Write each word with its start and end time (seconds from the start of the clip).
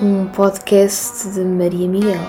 um 0.00 0.26
podcast 0.26 1.28
de 1.30 1.40
Maria 1.40 1.88
Miguel. 1.88 2.20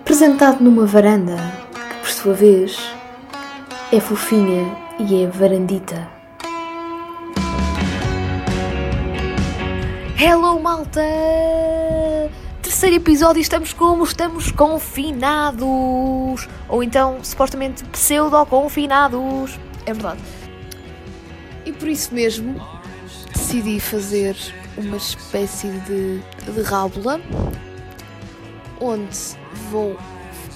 Apresentado 0.00 0.62
numa 0.64 0.86
varanda, 0.86 1.36
que 1.72 1.96
por 2.00 2.08
sua 2.08 2.32
vez 2.32 2.78
é 3.92 4.00
fofinha 4.00 4.74
e 4.98 5.22
é 5.22 5.26
varandita. 5.26 6.08
Hello 10.18 10.58
malta! 10.60 11.02
Terceiro 12.62 12.96
episódio, 12.96 13.42
estamos 13.42 13.74
como? 13.74 14.04
Estamos 14.04 14.50
confinados! 14.50 16.48
Ou 16.68 16.82
então, 16.82 17.18
supostamente, 17.22 17.84
pseudo-confinados. 17.84 19.60
É 19.84 19.92
verdade. 19.92 20.22
E 21.66 21.72
por 21.72 21.88
isso 21.88 22.14
mesmo, 22.14 22.58
decidi 23.34 23.78
fazer 23.78 24.34
uma 24.78 24.96
espécie 24.96 25.68
de, 25.80 26.20
de 26.52 26.62
rábula 26.62 27.20
onde 28.80 29.18
vou 29.70 29.96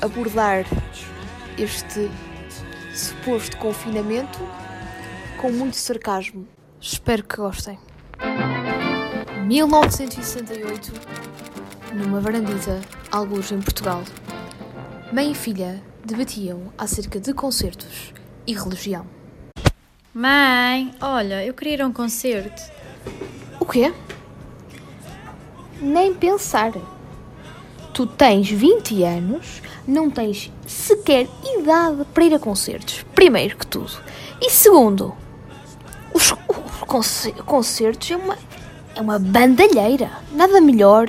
abordar 0.01 0.65
este 1.59 2.09
suposto 2.95 3.57
confinamento 3.57 4.39
com 5.41 5.51
muito 5.51 5.77
sarcasmo. 5.77 6.47
Espero 6.81 7.25
que 7.25 7.37
gostem. 7.37 7.79
1968, 9.45 10.93
numa 11.95 12.21
varandita, 12.21 12.81
alguns 13.11 13.51
em 13.51 13.61
Portugal, 13.61 14.03
mãe 15.13 15.33
e 15.33 15.35
filha 15.35 15.83
debatiam 16.05 16.73
acerca 16.79 17.19
de 17.21 17.35
concertos 17.35 18.15
e 18.47 18.55
religião. 18.55 19.07
Mãe, 20.15 20.95
olha, 21.01 21.45
eu 21.45 21.55
queria 21.55 21.75
ir 21.75 21.83
a 21.83 21.87
um 21.87 21.93
concerto. 21.93 22.63
O 23.59 23.65
quê? 23.65 23.93
Nem 25.83 26.15
pensar. 26.15 26.73
Tu 27.93 28.07
tens 28.07 28.49
20 28.49 29.03
anos, 29.03 29.61
não 29.87 30.09
tens 30.09 30.51
sequer 30.67 31.29
idade 31.59 32.05
para 32.15 32.25
ir 32.25 32.35
a 32.35 32.39
concertos. 32.39 33.05
Primeiro 33.15 33.57
que 33.57 33.67
tudo. 33.67 33.93
E 34.41 34.49
segundo, 34.51 35.15
os, 36.15 36.33
os 36.33 36.81
conce- 36.87 37.33
concertos 37.45 38.11
é 38.11 38.17
uma, 38.17 38.39
é 38.95 39.01
uma 39.01 39.19
bandalheira. 39.19 40.11
Nada 40.33 40.61
melhor 40.61 41.07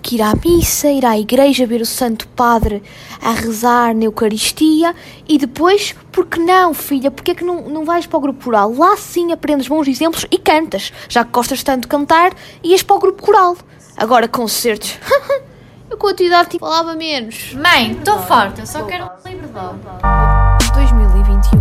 que 0.00 0.16
ir 0.16 0.22
à 0.22 0.32
missa, 0.34 0.88
ir 0.90 1.04
à 1.04 1.18
igreja 1.18 1.66
ver 1.66 1.80
o 1.80 1.86
Santo 1.86 2.26
Padre 2.28 2.82
a 3.20 3.30
rezar 3.32 3.94
na 3.94 4.04
Eucaristia 4.04 4.96
e 5.28 5.36
depois, 5.38 5.94
porque 6.10 6.40
não, 6.40 6.72
filha? 6.74 7.10
Porque 7.10 7.32
é 7.32 7.34
que 7.34 7.44
não, 7.44 7.68
não 7.68 7.84
vais 7.84 8.06
para 8.06 8.16
o 8.18 8.20
grupo 8.20 8.42
coral? 8.44 8.74
Lá 8.74 8.96
sim 8.96 9.30
aprendes 9.32 9.68
bons 9.68 9.86
exemplos 9.86 10.26
e 10.30 10.38
cantas, 10.38 10.92
já 11.08 11.24
que 11.24 11.30
gostas 11.30 11.62
tanto 11.62 11.82
de 11.82 11.88
cantar, 11.88 12.32
ias 12.64 12.82
para 12.82 12.96
o 12.96 12.98
grupo 13.00 13.22
coral. 13.22 13.56
Agora, 13.96 14.26
concertos. 14.26 14.98
Eu 15.90 15.96
com 15.98 16.08
a 16.08 16.14
tua 16.14 16.26
idade 16.26 16.50
tipo, 16.50 16.64
falava 16.64 16.94
menos. 16.94 17.52
Mãe, 17.54 17.92
estou 17.92 18.18
farta, 18.18 18.64
só 18.66 18.84
quero 18.84 19.10
liberdade. 19.24 19.78
2021. 20.74 21.60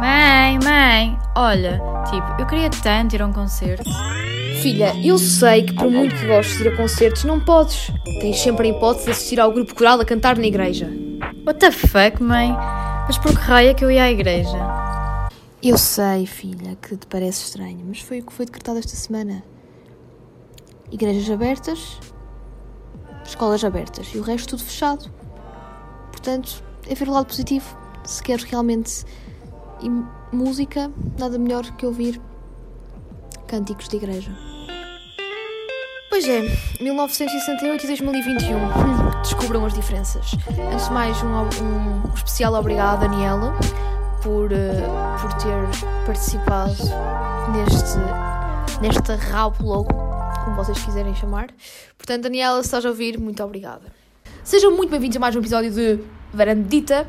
Mãe, 0.00 0.58
mãe, 0.62 1.18
olha, 1.36 1.80
tipo, 2.10 2.26
eu 2.40 2.46
queria 2.46 2.70
tanto 2.70 3.14
ir 3.14 3.22
a 3.22 3.26
um 3.26 3.32
concerto. 3.32 3.88
Filha, 4.62 4.92
eu 5.04 5.16
sei 5.18 5.62
que 5.62 5.72
por 5.72 5.88
muito 5.88 6.16
que 6.16 6.26
gostes 6.26 6.58
de 6.58 6.64
ir 6.64 6.72
a 6.72 6.76
concertos, 6.76 7.24
não 7.24 7.38
podes. 7.38 7.92
Tens 8.20 8.40
sempre 8.40 8.66
a 8.66 8.70
hipótese 8.70 9.04
de 9.04 9.10
assistir 9.12 9.38
ao 9.38 9.52
grupo 9.52 9.74
coral 9.74 10.00
a 10.00 10.04
cantar 10.04 10.36
na 10.36 10.46
igreja. 10.46 10.90
What 11.46 11.60
the 11.60 11.70
fuck, 11.70 12.20
mãe? 12.20 12.50
Mas 13.06 13.16
por 13.16 13.30
que 13.30 13.38
raio 13.38 13.70
é 13.70 13.74
que 13.74 13.84
eu 13.84 13.90
ia 13.90 14.02
à 14.02 14.10
igreja? 14.10 14.58
Eu 15.62 15.78
sei, 15.78 16.26
filha, 16.26 16.76
que 16.82 16.96
te 16.96 17.06
parece 17.06 17.44
estranho, 17.44 17.84
mas 17.86 18.00
foi 18.00 18.20
o 18.20 18.26
que 18.26 18.32
foi 18.32 18.46
decretado 18.46 18.78
esta 18.78 18.94
semana. 18.96 19.42
Igrejas 20.90 21.30
abertas, 21.30 22.00
escolas 23.24 23.64
abertas 23.64 24.08
e 24.14 24.18
o 24.18 24.22
resto 24.22 24.50
tudo 24.50 24.64
fechado. 24.64 25.10
Portanto, 26.10 26.62
é 26.88 26.94
ver 26.94 27.08
o 27.08 27.12
lado 27.12 27.26
positivo. 27.26 27.76
Se 28.04 28.22
queres 28.22 28.44
realmente 28.44 29.04
e 29.82 30.34
música, 30.34 30.90
nada 31.18 31.38
melhor 31.38 31.64
que 31.76 31.86
ouvir 31.86 32.20
cânticos 33.46 33.88
de 33.88 33.96
igreja. 33.96 34.30
Pois 36.10 36.26
é, 36.26 36.40
1968 36.80 37.84
e 37.84 37.86
2021. 37.86 38.56
Hum, 38.56 39.22
descubram 39.22 39.64
as 39.64 39.74
diferenças. 39.74 40.32
Antes 40.72 40.86
de 40.86 40.92
mais, 40.92 41.22
um, 41.22 41.28
um 41.28 42.14
especial 42.14 42.54
obrigado 42.54 43.04
a 43.04 43.06
Daniela 43.08 43.54
por, 44.22 44.50
eh, 44.52 44.82
por 45.20 45.32
ter 45.34 45.68
participado 46.06 46.74
neste, 47.52 48.80
nesta 48.80 49.16
rábula, 49.16 49.84
como 50.48 50.54
vocês 50.64 50.82
quiserem 50.82 51.14
chamar. 51.14 51.48
Portanto, 51.96 52.22
Daniela, 52.22 52.62
se 52.62 52.68
estás 52.68 52.84
a 52.86 52.88
ouvir, 52.88 53.18
muito 53.18 53.42
obrigada. 53.42 53.92
Sejam 54.42 54.74
muito 54.74 54.88
bem-vindos 54.90 55.16
a 55.16 55.20
mais 55.20 55.36
um 55.36 55.40
episódio 55.40 55.70
de 55.70 56.00
Varandita. 56.32 57.06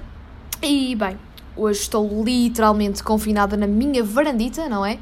E, 0.62 0.94
bem, 0.94 1.18
hoje 1.56 1.80
estou 1.82 2.24
literalmente 2.24 3.02
confinada 3.02 3.56
na 3.56 3.66
minha 3.66 4.04
varandita, 4.04 4.68
não 4.68 4.86
é? 4.86 5.00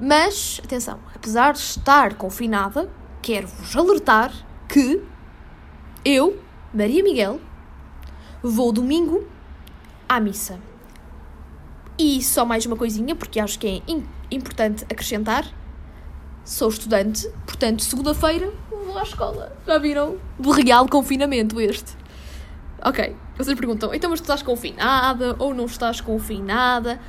Mas, 0.00 0.60
atenção, 0.64 0.98
apesar 1.14 1.52
de 1.52 1.60
estar 1.60 2.14
confinada, 2.14 2.90
quero-vos 3.22 3.76
alertar 3.76 4.32
que 4.68 5.00
eu, 6.04 6.40
Maria 6.74 7.04
Miguel, 7.04 7.40
vou 8.42 8.72
domingo 8.72 9.24
à 10.08 10.18
missa. 10.18 10.58
E 11.96 12.20
só 12.20 12.44
mais 12.44 12.66
uma 12.66 12.76
coisinha, 12.76 13.14
porque 13.14 13.38
acho 13.38 13.58
que 13.60 13.66
é 13.68 13.82
im- 13.90 14.04
importante 14.30 14.84
acrescentar. 14.90 15.46
Sou 16.46 16.68
estudante, 16.68 17.28
portanto, 17.44 17.82
segunda-feira 17.82 18.52
vou 18.70 18.96
à 18.96 19.02
escola. 19.02 19.52
Já 19.66 19.78
viram? 19.78 20.16
Do 20.38 20.52
real 20.52 20.88
confinamento 20.88 21.60
este. 21.60 21.96
Ok, 22.84 23.16
vocês 23.36 23.58
perguntam, 23.58 23.92
então 23.92 24.08
mas 24.08 24.20
tu 24.20 24.22
estás 24.22 24.42
confinada 24.42 25.34
ou 25.40 25.52
não 25.52 25.64
estás 25.64 26.00
confinada? 26.00 27.00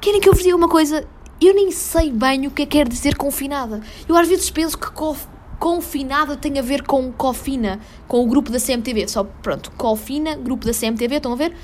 Querem 0.00 0.18
que 0.18 0.26
eu 0.30 0.32
vos 0.32 0.42
diga 0.42 0.56
uma 0.56 0.68
coisa? 0.68 1.06
Eu 1.38 1.54
nem 1.54 1.70
sei 1.70 2.10
bem 2.10 2.46
o 2.46 2.50
que 2.50 2.62
é 2.62 2.66
que 2.66 2.78
quer 2.78 2.88
dizer 2.88 3.16
confinada. 3.16 3.82
Eu 4.08 4.16
às 4.16 4.26
vezes 4.26 4.50
penso 4.50 4.78
que 4.78 4.90
cof- 4.92 5.28
confinada 5.58 6.34
tem 6.34 6.58
a 6.58 6.62
ver 6.62 6.82
com 6.82 7.12
cofina, 7.12 7.80
com 8.08 8.22
o 8.24 8.26
grupo 8.26 8.50
da 8.50 8.58
CMTV. 8.58 9.08
Só, 9.08 9.24
pronto, 9.24 9.70
cofina, 9.72 10.36
grupo 10.36 10.64
da 10.64 10.72
CMTV, 10.72 11.16
estão 11.16 11.32
a 11.34 11.36
ver? 11.36 11.54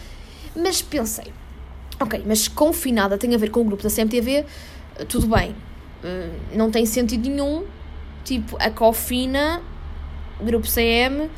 Mas 0.55 0.83
pensei, 0.83 1.33
ok, 1.99 2.23
mas 2.27 2.47
confinada 2.47 3.17
tem 3.17 3.35
a 3.35 3.39
ver 3.39 3.51
com 3.51 3.63
o 3.63 3.65
grupo 3.65 3.83
da 3.83 3.89
CMTV, 3.89 4.45
tudo 5.09 5.27
bem. 5.29 5.55
Hum, 6.07 6.39
não 6.55 6.71
tem 6.71 6.87
sentido 6.87 7.29
nenhum, 7.29 7.65
tipo, 8.23 8.57
a 8.61 8.71
cofina, 8.71 9.61
grupo 10.41 10.69
CM, 10.69 11.29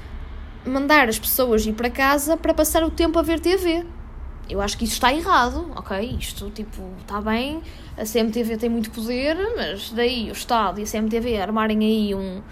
mandar 0.66 1.08
as 1.08 1.18
pessoas 1.18 1.64
ir 1.64 1.72
para 1.72 1.88
casa 1.88 2.36
para 2.36 2.52
passar 2.52 2.84
o 2.84 2.90
tempo 2.90 3.18
a 3.18 3.22
ver 3.22 3.40
TV. 3.40 3.86
Eu 4.48 4.60
acho 4.60 4.76
que 4.76 4.84
isso 4.84 4.94
está 4.94 5.12
errado, 5.12 5.70
ok? 5.74 6.16
Isto, 6.18 6.50
tipo, 6.50 6.82
está 7.00 7.20
bem, 7.20 7.62
a 7.96 8.04
CMTV 8.04 8.58
tem 8.58 8.68
muito 8.68 8.90
poder, 8.90 9.36
mas 9.56 9.90
daí 9.90 10.28
o 10.28 10.32
Estado 10.32 10.80
e 10.80 10.82
a 10.82 10.86
CMTV 10.86 11.40
armarem 11.40 11.78
aí 11.80 12.14
um, 12.14 12.42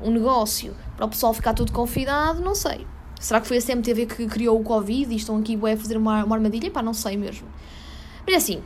um 0.00 0.10
negócio 0.10 0.74
para 0.96 1.06
o 1.06 1.08
pessoal 1.08 1.34
ficar 1.34 1.54
tudo 1.54 1.72
confinado, 1.72 2.40
não 2.40 2.54
sei. 2.54 2.86
Será 3.18 3.40
que 3.40 3.48
foi 3.48 3.56
a 3.58 3.62
CMTV 3.62 4.06
que 4.06 4.26
criou 4.26 4.60
o 4.60 4.62
Covid 4.62 5.12
e 5.12 5.16
estão 5.16 5.38
aqui 5.38 5.56
a 5.56 5.76
fazer 5.76 5.96
uma, 5.96 6.24
uma 6.24 6.36
armadilha? 6.36 6.70
Pá, 6.70 6.82
não 6.82 6.94
sei 6.94 7.16
mesmo. 7.16 7.48
Mas 8.24 8.34
é 8.34 8.38
assim, 8.38 8.62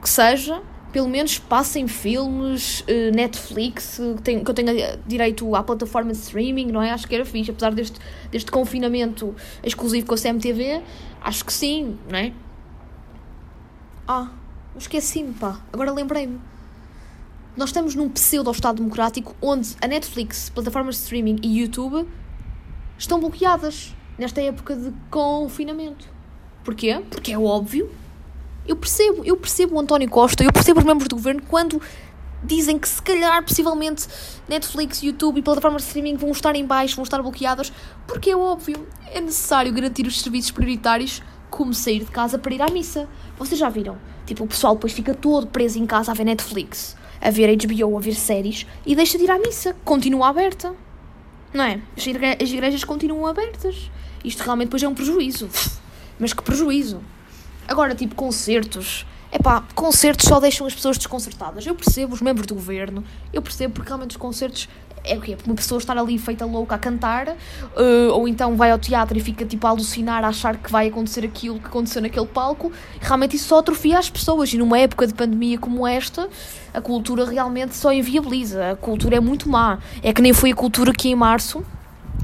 que 0.00 0.08
seja, 0.08 0.62
pelo 0.94 1.08
menos 1.08 1.40
passem 1.40 1.88
filmes, 1.88 2.84
eh, 2.86 3.10
Netflix, 3.10 3.98
eh, 3.98 4.14
que 4.14 4.22
tem- 4.22 4.44
que 4.44 4.48
eu 4.48 4.54
tenha 4.54 4.70
eh, 4.72 4.96
direito 5.04 5.52
à 5.56 5.60
plataforma 5.64 6.12
de 6.12 6.18
streaming, 6.18 6.66
não 6.68 6.80
é? 6.80 6.92
Acho 6.92 7.08
que 7.08 7.16
era 7.16 7.24
fixe, 7.24 7.50
apesar 7.50 7.74
deste, 7.74 7.98
deste 8.30 8.48
confinamento 8.48 9.34
exclusivo 9.64 10.06
com 10.06 10.14
a 10.14 10.16
CMTV, 10.16 10.80
acho 11.20 11.44
que 11.44 11.52
sim, 11.52 11.98
não 12.08 12.16
é? 12.16 12.32
Ah, 14.06 14.30
esqueci-me, 14.78 15.32
pá, 15.34 15.60
agora 15.72 15.90
lembrei-me. 15.92 16.38
Nós 17.56 17.70
estamos 17.70 17.96
num 17.96 18.08
pseudo-Estado 18.08 18.76
democrático 18.76 19.34
onde 19.42 19.74
a 19.82 19.88
Netflix, 19.88 20.48
plataformas 20.50 20.94
de 20.94 21.02
streaming 21.02 21.40
e 21.42 21.58
YouTube 21.58 22.06
estão 22.96 23.18
bloqueadas 23.18 23.92
nesta 24.16 24.40
época 24.40 24.76
de 24.76 24.92
confinamento. 25.10 26.06
Porquê? 26.62 27.02
Porque 27.10 27.32
é 27.32 27.38
óbvio 27.38 27.90
eu 28.66 28.76
percebo, 28.76 29.22
eu 29.24 29.36
percebo 29.36 29.76
o 29.76 29.80
António 29.80 30.08
Costa, 30.08 30.42
eu 30.42 30.52
percebo 30.52 30.80
os 30.80 30.86
membros 30.86 31.08
do 31.08 31.16
governo 31.16 31.42
quando 31.48 31.80
dizem 32.42 32.78
que 32.78 32.88
se 32.88 33.00
calhar, 33.00 33.42
possivelmente, 33.42 34.06
Netflix, 34.48 35.02
YouTube 35.02 35.38
e 35.38 35.42
plataformas 35.42 35.82
de 35.82 35.88
streaming 35.88 36.16
vão 36.16 36.30
estar 36.30 36.54
em 36.54 36.64
baixo, 36.64 36.96
vão 36.96 37.02
estar 37.02 37.20
bloqueadas, 37.22 37.72
porque 38.06 38.30
é 38.30 38.36
óbvio, 38.36 38.86
é 39.10 39.20
necessário 39.20 39.72
garantir 39.72 40.06
os 40.06 40.20
serviços 40.20 40.50
prioritários, 40.50 41.22
como 41.50 41.72
sair 41.72 42.00
de 42.00 42.10
casa 42.10 42.38
para 42.38 42.52
ir 42.52 42.60
à 42.60 42.68
missa. 42.68 43.08
Vocês 43.38 43.58
já 43.58 43.68
viram? 43.68 43.96
Tipo, 44.26 44.44
o 44.44 44.46
pessoal 44.46 44.74
depois 44.74 44.92
fica 44.92 45.14
todo 45.14 45.46
preso 45.46 45.78
em 45.78 45.86
casa 45.86 46.10
a 46.10 46.14
ver 46.14 46.24
Netflix, 46.24 46.96
a 47.20 47.30
ver 47.30 47.56
HBO, 47.56 47.96
a 47.96 48.00
ver 48.00 48.14
séries, 48.14 48.66
e 48.84 48.94
deixa 48.94 49.16
de 49.16 49.24
ir 49.24 49.30
à 49.30 49.38
missa, 49.38 49.74
continua 49.84 50.28
aberta. 50.28 50.74
Não 51.52 51.64
é? 51.64 51.80
As, 51.96 52.04
as 52.42 52.50
igrejas 52.50 52.82
continuam 52.82 53.26
abertas. 53.26 53.90
Isto 54.24 54.42
realmente 54.42 54.68
depois 54.68 54.82
é 54.82 54.88
um 54.88 54.94
prejuízo. 54.94 55.48
Mas 56.18 56.32
que 56.32 56.42
prejuízo. 56.42 57.00
Agora, 57.66 57.94
tipo, 57.94 58.14
concertos. 58.14 59.06
Epá, 59.32 59.64
concertos 59.74 60.28
só 60.28 60.38
deixam 60.38 60.66
as 60.66 60.74
pessoas 60.74 60.96
desconcertadas. 60.96 61.66
Eu 61.66 61.74
percebo 61.74 62.14
os 62.14 62.22
membros 62.22 62.46
do 62.46 62.54
governo, 62.54 63.02
eu 63.32 63.42
percebo 63.42 63.74
porque 63.74 63.88
realmente 63.88 64.12
os 64.12 64.16
concertos 64.16 64.68
é 65.04 65.16
o 65.16 65.20
quê? 65.20 65.36
Uma 65.44 65.54
pessoa 65.54 65.78
estar 65.78 65.96
ali 65.96 66.18
feita 66.18 66.46
louca 66.46 66.74
a 66.74 66.78
cantar, 66.78 67.28
uh, 67.28 68.12
ou 68.12 68.26
então 68.26 68.56
vai 68.56 68.70
ao 68.70 68.78
teatro 68.78 69.16
e 69.18 69.20
fica 69.20 69.44
tipo 69.44 69.66
a 69.66 69.70
alucinar, 69.70 70.24
a 70.24 70.28
achar 70.28 70.56
que 70.56 70.72
vai 70.72 70.88
acontecer 70.88 71.24
aquilo 71.24 71.60
que 71.60 71.66
aconteceu 71.66 72.00
naquele 72.00 72.26
palco. 72.26 72.72
Realmente 73.00 73.36
isso 73.36 73.48
só 73.48 73.58
atrofia 73.58 73.98
as 73.98 74.08
pessoas. 74.08 74.52
E 74.54 74.58
numa 74.58 74.78
época 74.78 75.06
de 75.06 75.12
pandemia 75.12 75.58
como 75.58 75.86
esta, 75.86 76.28
a 76.72 76.80
cultura 76.80 77.26
realmente 77.26 77.76
só 77.76 77.92
inviabiliza. 77.92 78.72
A 78.72 78.76
cultura 78.76 79.16
é 79.16 79.20
muito 79.20 79.48
má. 79.48 79.78
É 80.02 80.12
que 80.12 80.22
nem 80.22 80.32
foi 80.32 80.52
a 80.52 80.54
cultura 80.54 80.92
que 80.92 81.08
em 81.08 81.14
março 81.14 81.62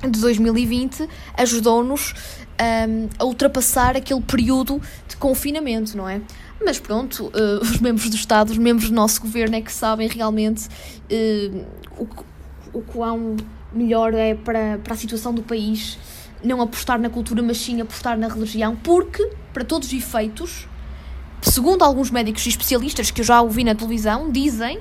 de 0.01 0.19
2020 0.21 1.07
ajudou-nos 1.37 2.15
um, 2.61 3.09
a 3.19 3.25
ultrapassar 3.25 3.97
aquele 3.97 4.21
período 4.21 4.81
de 5.09 5.17
confinamento, 5.17 5.97
não 5.97 6.09
é? 6.09 6.21
Mas 6.63 6.79
pronto, 6.79 7.27
uh, 7.27 7.61
os 7.63 7.79
membros 7.81 8.09
do 8.11 8.17
Estado, 8.17 8.51
os 8.51 8.59
membros 8.59 8.91
do 8.91 8.95
nosso 8.95 9.21
governo 9.21 9.57
é 9.57 9.61
que 9.61 9.73
sabem 9.73 10.09
realmente 10.09 10.69
uh, 10.69 11.67
o, 11.99 12.79
o 12.79 12.83
quão 12.83 13.37
melhor 13.73 14.13
é 14.15 14.35
para, 14.35 14.79
para 14.83 14.95
a 14.95 14.97
situação 14.97 15.33
do 15.33 15.43
país 15.43 15.99
não 16.43 16.61
apostar 16.61 16.99
na 16.99 17.11
cultura, 17.11 17.43
mas 17.43 17.59
sim 17.59 17.81
apostar 17.81 18.19
na 18.19 18.29
religião, 18.29 18.75
porque, 18.77 19.31
para 19.53 19.65
todos 19.65 19.89
os 19.89 19.95
efeitos, 19.95 20.67
segundo 21.43 21.83
alguns 21.83 22.11
médicos 22.11 22.45
e 22.47 22.49
especialistas 22.49 23.11
que 23.11 23.21
eu 23.21 23.25
já 23.25 23.41
ouvi 23.41 23.63
na 23.63 23.75
televisão, 23.75 24.31
dizem 24.31 24.81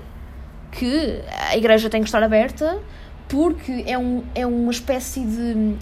que 0.71 1.21
a 1.49 1.57
igreja 1.57 1.89
tem 1.89 2.01
que 2.01 2.07
estar 2.07 2.21
aberta 2.23 2.79
porque 3.27 3.83
é, 3.85 3.97
um, 3.97 4.23
é 4.33 4.45
uma 4.45 4.71
espécie 4.71 5.21
de, 5.21 5.75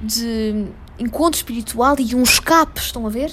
de 0.00 0.66
encontro 0.98 1.36
espiritual 1.36 1.96
e 1.98 2.14
um 2.14 2.22
escape, 2.22 2.80
estão 2.80 3.06
a 3.06 3.10
ver? 3.10 3.32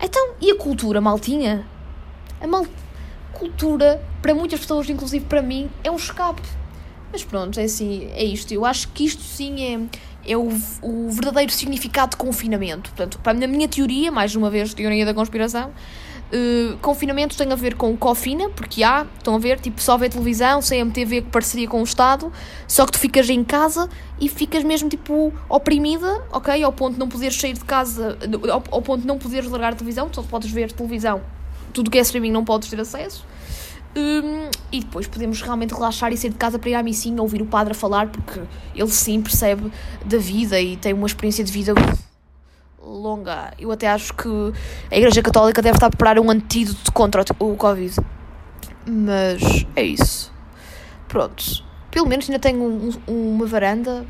Então, 0.00 0.34
e 0.40 0.50
a 0.50 0.56
cultura 0.56 1.00
maltinha? 1.00 1.66
A 2.40 2.46
mal 2.46 2.66
cultura, 3.32 4.02
para 4.20 4.34
muitas 4.34 4.60
pessoas, 4.60 4.88
inclusive 4.88 5.24
para 5.24 5.42
mim, 5.42 5.70
é 5.82 5.90
um 5.90 5.96
escape. 5.96 6.42
Mas 7.12 7.24
pronto, 7.24 7.58
é 7.58 7.64
assim, 7.64 8.08
é 8.12 8.22
isto. 8.22 8.52
Eu 8.52 8.64
acho 8.64 8.88
que 8.88 9.04
isto 9.04 9.22
sim 9.22 9.88
é, 10.24 10.32
é 10.32 10.36
o, 10.36 10.48
o 10.82 11.10
verdadeiro 11.10 11.52
significado 11.52 12.12
de 12.12 12.16
confinamento. 12.16 12.90
Portanto, 12.90 13.18
na 13.38 13.46
minha 13.46 13.68
teoria, 13.68 14.12
mais 14.12 14.36
uma 14.36 14.50
vez, 14.50 14.72
teoria 14.74 15.04
da 15.04 15.12
conspiração, 15.12 15.72
uh, 16.32 16.76
confinamento 16.78 17.36
tem 17.36 17.52
a 17.52 17.54
ver 17.54 17.74
com 17.74 17.96
cofina, 17.96 18.48
porque 18.50 18.82
há, 18.82 19.06
estão 19.18 19.34
a 19.34 19.38
ver, 19.38 19.60
tipo, 19.60 19.80
só 19.80 19.96
vê 19.96 20.08
televisão, 20.08 20.60
CMTV 20.60 21.22
que 21.22 21.30
parceria 21.30 21.68
com 21.68 21.80
o 21.80 21.84
Estado, 21.84 22.32
só 22.66 22.86
que 22.86 22.92
tu 22.92 22.98
ficas 22.98 23.28
em 23.28 23.44
casa 23.44 23.88
e 24.20 24.28
ficas 24.28 24.64
mesmo, 24.64 24.88
tipo, 24.88 25.32
oprimida, 25.48 26.22
ok? 26.32 26.62
Ao 26.62 26.72
ponto 26.72 26.94
de 26.94 26.98
não 26.98 27.08
poderes 27.08 27.36
sair 27.38 27.54
de 27.54 27.64
casa, 27.64 28.18
ao, 28.50 28.62
ao 28.70 28.82
ponto 28.82 29.02
de 29.02 29.06
não 29.06 29.18
poderes 29.18 29.50
largar 29.50 29.72
a 29.72 29.76
televisão, 29.76 30.08
só 30.12 30.22
podes 30.22 30.50
ver 30.50 30.72
televisão, 30.72 31.20
tudo 31.72 31.90
que 31.90 31.98
é 31.98 32.00
streaming 32.02 32.32
não 32.32 32.44
podes 32.44 32.68
ter 32.68 32.80
acesso. 32.80 33.24
Um, 33.96 34.48
e 34.70 34.80
depois 34.80 35.08
podemos 35.08 35.42
realmente 35.42 35.74
relaxar 35.74 36.12
e 36.12 36.16
sair 36.16 36.30
de 36.30 36.36
casa 36.36 36.60
para 36.60 36.70
ir 36.70 36.74
à 36.74 36.82
missinha, 36.82 37.20
ouvir 37.20 37.42
o 37.42 37.46
padre 37.46 37.72
a 37.72 37.74
falar, 37.74 38.06
porque 38.08 38.40
ele 38.74 38.90
sim 38.90 39.20
percebe 39.20 39.70
da 40.04 40.16
vida 40.16 40.60
e 40.60 40.76
tem 40.76 40.92
uma 40.92 41.08
experiência 41.08 41.42
de 41.42 41.50
vida 41.50 41.74
longa. 42.80 43.52
Eu 43.58 43.70
até 43.70 43.88
acho 43.88 44.14
que 44.14 44.28
a 44.90 44.96
Igreja 44.96 45.22
Católica 45.22 45.60
deve 45.62 45.76
estar 45.76 45.86
a 45.86 45.90
preparar 45.90 46.18
um 46.18 46.30
antídoto 46.30 46.92
contra 46.92 47.24
o 47.38 47.56
Covid. 47.56 47.96
Mas 48.86 49.66
é 49.76 49.82
isso. 49.82 50.32
Pronto. 51.08 51.44
Pelo 51.90 52.06
menos 52.06 52.28
ainda 52.28 52.38
tenho 52.38 52.62
um, 52.62 52.90
uma 53.06 53.46
varanda 53.46 54.06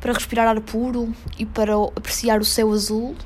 para 0.00 0.12
respirar 0.12 0.46
ar 0.46 0.60
puro 0.60 1.12
e 1.38 1.44
para 1.44 1.74
apreciar 1.96 2.40
o 2.40 2.44
céu 2.44 2.72
azul, 2.72 3.16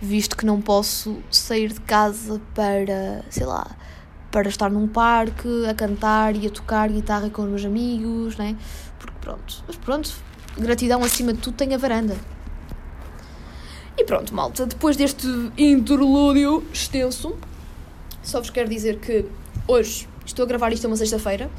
visto 0.00 0.36
que 0.36 0.46
não 0.46 0.60
posso 0.60 1.18
sair 1.30 1.72
de 1.72 1.80
casa 1.80 2.40
para, 2.54 3.24
sei 3.30 3.46
lá, 3.46 3.66
para 4.30 4.48
estar 4.48 4.70
num 4.70 4.86
parque 4.86 5.48
a 5.68 5.74
cantar 5.74 6.36
e 6.36 6.46
a 6.46 6.50
tocar 6.50 6.88
guitarra 6.88 7.30
com 7.30 7.42
os 7.42 7.48
meus 7.48 7.64
amigos, 7.64 8.36
né? 8.36 8.56
Porque 8.98 9.14
pronto, 9.20 9.64
mas 9.66 9.76
pronto, 9.76 10.12
gratidão 10.56 11.02
acima 11.02 11.32
de 11.32 11.40
tudo 11.40 11.56
tem 11.56 11.74
a 11.74 11.78
varanda. 11.78 12.16
E 14.00 14.04
pronto, 14.04 14.34
malta, 14.34 14.64
depois 14.64 14.96
deste 14.96 15.26
interlúdio 15.58 16.64
extenso, 16.72 17.36
só 18.22 18.40
vos 18.40 18.48
quero 18.48 18.66
dizer 18.66 18.98
que 18.98 19.26
hoje, 19.68 20.08
estou 20.24 20.44
a 20.44 20.48
gravar 20.48 20.72
isto 20.72 20.86
uma 20.86 20.96
sexta-feira, 20.96 21.50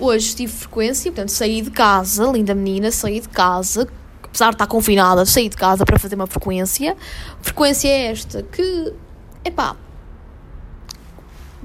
hoje 0.00 0.34
tive 0.34 0.52
frequência, 0.52 1.12
portanto 1.12 1.28
saí 1.28 1.62
de 1.62 1.70
casa, 1.70 2.24
linda 2.24 2.56
menina, 2.56 2.90
saí 2.90 3.20
de 3.20 3.28
casa, 3.28 3.86
apesar 4.20 4.48
de 4.48 4.56
estar 4.56 4.66
confinada, 4.66 5.24
saí 5.24 5.48
de 5.48 5.56
casa 5.56 5.84
para 5.84 5.96
fazer 5.96 6.16
uma 6.16 6.26
frequência. 6.26 6.96
Frequência 7.40 7.86
é 7.86 8.10
esta 8.10 8.42
que, 8.42 8.92
epá, 9.44 9.76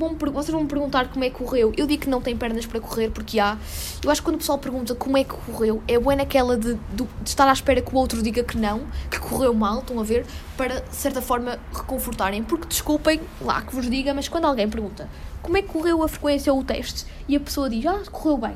vão, 0.02 0.16
vocês 0.34 0.52
vão 0.52 0.64
me 0.64 0.68
perguntar 0.68 1.10
como 1.10 1.24
é 1.24 1.30
que 1.30 1.36
correu. 1.36 1.72
Eu 1.78 1.86
digo 1.86 2.04
que 2.04 2.10
não 2.10 2.22
tem 2.22 2.36
pernas 2.36 2.66
para 2.66 2.80
correr 2.80 3.10
porque 3.10 3.40
há. 3.40 3.58
Eu 4.04 4.10
acho 4.10 4.22
que 4.22 4.26
quando 4.26 4.36
o 4.36 4.40
pessoal 4.40 4.58
pergunta 4.58 4.96
como 4.96 5.18
é 5.18 5.24
que 5.24 5.34
correu, 5.34 5.82
é 5.88 6.00
boa 6.00 6.16
naquela 6.16 6.58
de, 6.58 6.74
de, 6.74 6.80
de, 6.96 7.08
estar 7.26 7.48
à 7.48 7.54
espera 7.54 7.82
que 7.82 7.94
o 7.94 7.98
outro 7.98 8.22
diga 8.22 8.44
que 8.44 8.58
não, 8.58 8.82
que 9.10 9.20
correu 9.20 9.54
mal, 9.54 9.80
estão 9.80 10.00
a 10.00 10.04
ver, 10.04 10.26
para 10.58 10.82
de 10.82 10.96
certa 10.96 11.22
forma 11.22 11.60
reconfortarem. 11.74 12.44
Porque 12.44 12.68
desculpem 12.68 13.22
lá 13.40 13.62
que 13.62 13.76
vos 13.76 13.90
diga, 13.90 14.14
mas 14.14 14.28
quando 14.28 14.46
alguém 14.46 14.68
pergunta 14.70 15.08
como 15.42 15.58
é 15.58 15.62
que 15.62 15.70
correu 15.70 16.04
a 16.04 16.08
frequência 16.08 16.54
ou 16.54 16.60
o 16.60 16.64
teste 16.64 17.06
e 17.28 17.36
a 17.36 17.40
pessoa 17.40 17.70
diz, 17.70 17.86
ah, 17.86 18.02
correu 18.12 18.38
bem. 18.38 18.56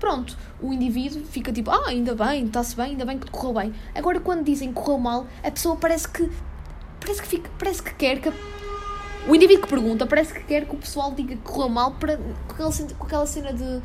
Pronto, 0.00 0.36
o 0.60 0.72
indivíduo 0.72 1.24
fica 1.24 1.52
tipo, 1.52 1.70
ah, 1.70 1.84
ainda 1.86 2.14
bem, 2.14 2.44
está-se 2.44 2.76
bem, 2.76 2.86
ainda 2.86 3.04
bem 3.04 3.18
que 3.18 3.30
correu 3.30 3.54
bem. 3.54 3.74
Agora, 3.94 4.20
quando 4.20 4.44
dizem 4.44 4.72
correu 4.72 4.98
mal, 4.98 5.26
a 5.42 5.50
pessoa 5.50 5.76
parece 5.76 6.08
que 6.08 6.30
parece 7.00 7.22
que, 7.22 7.28
fica, 7.28 7.50
parece 7.58 7.82
que 7.82 7.94
quer 7.94 8.20
que 8.20 8.28
o 9.26 9.34
indivíduo 9.34 9.62
que 9.62 9.68
pergunta 9.68 10.06
parece 10.06 10.34
que 10.34 10.44
quer 10.44 10.66
que 10.66 10.74
o 10.74 10.78
pessoal 10.78 11.12
diga 11.12 11.34
que 11.34 11.42
correu 11.42 11.68
mal 11.68 11.92
para, 11.92 12.16
com, 12.16 12.54
aquela, 12.54 12.70
com 12.98 13.06
aquela 13.06 13.26
cena 13.26 13.52
de, 13.52 13.80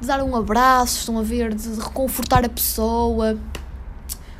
de 0.00 0.06
dar 0.06 0.22
um 0.22 0.36
abraço, 0.36 0.98
estão 0.98 1.18
a 1.18 1.22
ver, 1.22 1.54
de, 1.54 1.80
reconfortar 1.80 2.44
a 2.44 2.48
pessoa. 2.48 3.38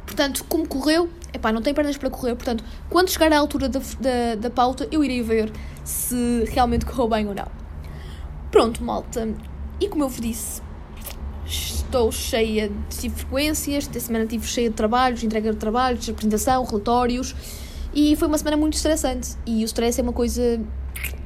Portanto, 0.04 0.44
como 0.49 0.66
correu, 0.69 1.08
epá, 1.32 1.50
não 1.52 1.62
tem 1.62 1.72
pernas 1.72 1.96
para 1.96 2.10
correr, 2.10 2.34
portanto, 2.34 2.62
quando 2.90 3.10
chegar 3.10 3.32
à 3.32 3.38
altura 3.38 3.69
da, 3.69 3.78
da, 3.78 4.34
da 4.37 4.50
pauta, 4.50 4.87
eu 4.90 5.02
irei 5.02 5.22
ver 5.22 5.50
se 5.84 6.44
realmente 6.50 6.84
correu 6.84 7.08
bem 7.08 7.26
ou 7.26 7.34
não. 7.34 7.49
Pronto, 8.50 8.84
malta. 8.84 9.28
E 9.81 9.88
como 9.88 10.04
eu 10.04 10.08
vos 10.08 10.20
disse, 10.20 10.60
estou 11.46 12.12
cheia 12.12 12.70
de 12.90 13.10
frequências, 13.10 13.84
esta 13.84 13.99
semana 13.99 14.25
estive 14.25 14.46
cheia 14.46 14.69
de 14.69 14.76
trabalhos, 14.76 15.22
entrega 15.22 15.50
de 15.50 15.58
trabalhos, 15.58 16.08
apresentação, 16.08 16.62
relatórios. 16.64 17.34
E 17.94 18.17
foi 18.17 18.27
uma 18.27 18.39
semana 18.39 18.56
muito 18.56 18.75
estressante. 18.75 19.37
E 19.47 19.62
o 19.62 19.67
stress 19.67 20.00
é 20.00 20.03
uma 20.03 20.12
coisa 20.12 20.61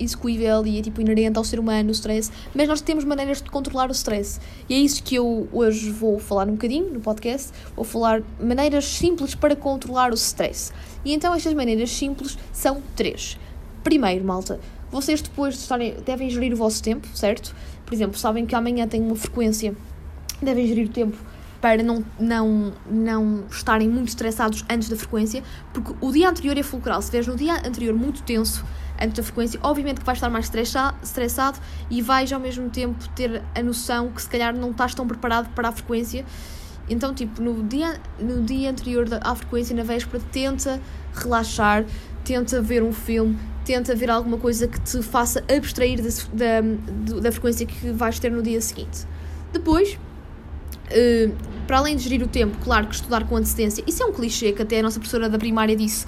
execuível 0.01 0.67
e 0.67 0.79
é 0.79 0.83
tipo 0.83 1.01
inerente 1.01 1.39
ao 1.39 1.45
ser 1.45 1.61
humano, 1.61 1.91
o 1.91 1.93
stress. 1.93 2.31
Mas 2.55 2.69
nós 2.69 2.81
temos 2.81 3.05
maneiras 3.05 3.41
de 3.41 3.51
controlar 3.51 3.89
o 3.89 3.93
stress. 3.93 4.41
E 4.69 4.75
é 4.75 4.79
isso 4.79 5.03
que 5.03 5.15
eu 5.15 5.49
hoje 5.53 5.91
vou 5.91 6.19
falar 6.19 6.49
um 6.49 6.53
bocadinho 6.53 6.93
no 6.93 7.01
podcast. 7.01 7.53
Vou 7.75 7.85
falar 7.85 8.23
maneiras 8.41 8.85
simples 8.85 9.35
para 9.35 9.55
controlar 9.55 10.11
o 10.11 10.15
stress. 10.15 10.73
E 11.05 11.13
então 11.13 11.35
estas 11.35 11.55
maneiras 11.55 11.91
simples 11.91 12.37
são 12.53 12.83
três. 12.97 13.39
Primeiro, 13.85 14.25
malta, 14.25 14.59
vocês 14.91 15.23
depois 15.23 15.55
de 15.55 15.61
estarem, 15.61 15.95
devem 16.05 16.29
gerir 16.29 16.53
o 16.53 16.57
vosso 16.57 16.83
tempo, 16.83 17.07
certo? 17.15 17.55
Por 17.85 17.95
exemplo, 17.95 18.19
sabem 18.19 18.45
que 18.45 18.55
amanhã 18.55 18.89
tem 18.89 19.01
uma 19.01 19.15
frequência, 19.15 19.77
devem 20.43 20.67
gerir 20.67 20.89
o 20.89 20.93
tempo 20.93 21.17
para 21.61 21.83
não, 21.83 22.05
não, 22.19 22.73
não 22.89 23.45
estarem 23.51 23.89
muito 23.89 24.09
estressados 24.09 24.65
antes 24.71 24.89
da 24.89 24.97
frequência, 24.97 25.43
porque 25.73 25.95
o 26.01 26.13
dia 26.13 26.29
anterior 26.29 26.57
é 26.57 26.63
fulcral. 26.63 27.01
Se 27.01 27.07
estiveres 27.07 27.27
no 27.27 27.37
dia 27.37 27.55
anterior 27.67 27.95
muito 27.95 28.23
tenso 28.23 28.65
antes 29.01 29.15
da 29.15 29.23
frequência, 29.23 29.61
obviamente 29.63 30.01
que 30.01 30.07
vais 30.07 30.19
estar 30.19 30.31
mais 30.31 30.51
estressado 31.03 31.59
e 31.91 32.01
vais 32.01 32.33
ao 32.33 32.41
mesmo 32.41 32.71
tempo 32.71 33.09
ter 33.11 33.43
a 33.55 33.63
noção 33.63 34.11
que 34.11 34.23
se 34.23 34.29
calhar 34.29 34.57
não 34.57 34.71
estás 34.71 34.95
tão 34.95 35.07
preparado 35.07 35.49
para 35.55 35.69
a 35.69 35.73
frequência. 35.73 36.25
Então, 36.89 37.13
tipo, 37.13 37.43
no 37.43 37.65
dia, 37.65 38.01
no 38.19 38.43
dia 38.43 38.71
anterior 38.71 39.07
à 39.21 39.35
frequência, 39.35 39.75
na 39.75 39.83
véspera, 39.83 40.23
tenta 40.31 40.81
relaxar, 41.13 41.85
tenta 42.25 42.63
ver 42.63 42.83
um 42.83 42.93
filme, 42.93 43.37
tenta 43.65 43.95
ver 43.95 44.09
alguma 44.09 44.39
coisa 44.39 44.69
que 44.69 44.81
te 44.81 45.03
faça 45.03 45.43
abstrair 45.49 46.01
da, 46.01 46.61
da, 46.61 47.21
da 47.21 47.33
frequência 47.33 47.67
que 47.67 47.91
vais 47.91 48.21
ter 48.21 48.31
no 48.31 48.41
dia 48.41 48.61
seguinte. 48.61 49.05
Depois, 49.53 49.99
Uh, 50.87 51.35
para 51.67 51.79
além 51.79 51.97
de 51.97 52.05
gerir 52.05 52.23
o 52.23 52.29
tempo, 52.29 52.57
claro 52.63 52.87
que 52.87 52.95
estudar 52.95 53.27
com 53.27 53.37
antecedência, 53.37 53.83
isso 53.87 54.03
é 54.03 54.07
um 54.07 54.13
clichê 54.13 54.53
que 54.53 54.63
até 54.63 54.79
a 54.79 54.83
nossa 54.83 55.01
professora 55.01 55.29
da 55.29 55.37
primária 55.37 55.75
disse, 55.75 56.07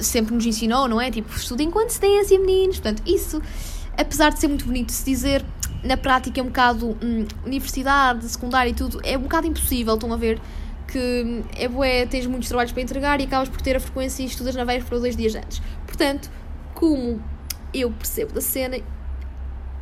sempre 0.00 0.34
nos 0.34 0.46
ensinou, 0.46 0.88
não 0.88 1.00
é? 1.00 1.10
Tipo, 1.10 1.34
estudem 1.34 1.70
com 1.70 1.80
antecedência, 1.80 2.38
meninos. 2.38 2.78
Portanto, 2.78 3.02
isso, 3.06 3.42
apesar 3.96 4.30
de 4.30 4.38
ser 4.38 4.48
muito 4.48 4.64
bonito 4.64 4.86
de 4.86 4.92
se 4.92 5.04
dizer, 5.04 5.44
na 5.82 5.96
prática 5.96 6.40
é 6.40 6.42
um 6.42 6.46
bocado 6.46 6.96
hum, 7.02 7.26
universidade, 7.44 8.28
secundária 8.28 8.70
e 8.70 8.74
tudo, 8.74 9.00
é 9.02 9.18
um 9.18 9.22
bocado 9.22 9.46
impossível. 9.46 9.94
Estão 9.94 10.12
a 10.12 10.16
ver 10.16 10.40
que 10.86 11.42
é 11.56 11.68
bué, 11.68 12.06
tens 12.06 12.26
muitos 12.26 12.48
trabalhos 12.48 12.72
para 12.72 12.82
entregar 12.82 13.20
e 13.20 13.24
acabas 13.24 13.48
por 13.48 13.60
ter 13.60 13.76
a 13.76 13.80
frequência 13.80 14.22
e 14.22 14.26
estudas 14.26 14.54
na 14.54 14.64
véspera 14.64 15.00
dois 15.00 15.16
dias 15.16 15.34
antes. 15.34 15.60
Portanto, 15.86 16.30
como 16.74 17.22
eu 17.72 17.90
percebo 17.90 18.32
da 18.32 18.40
cena, 18.40 18.78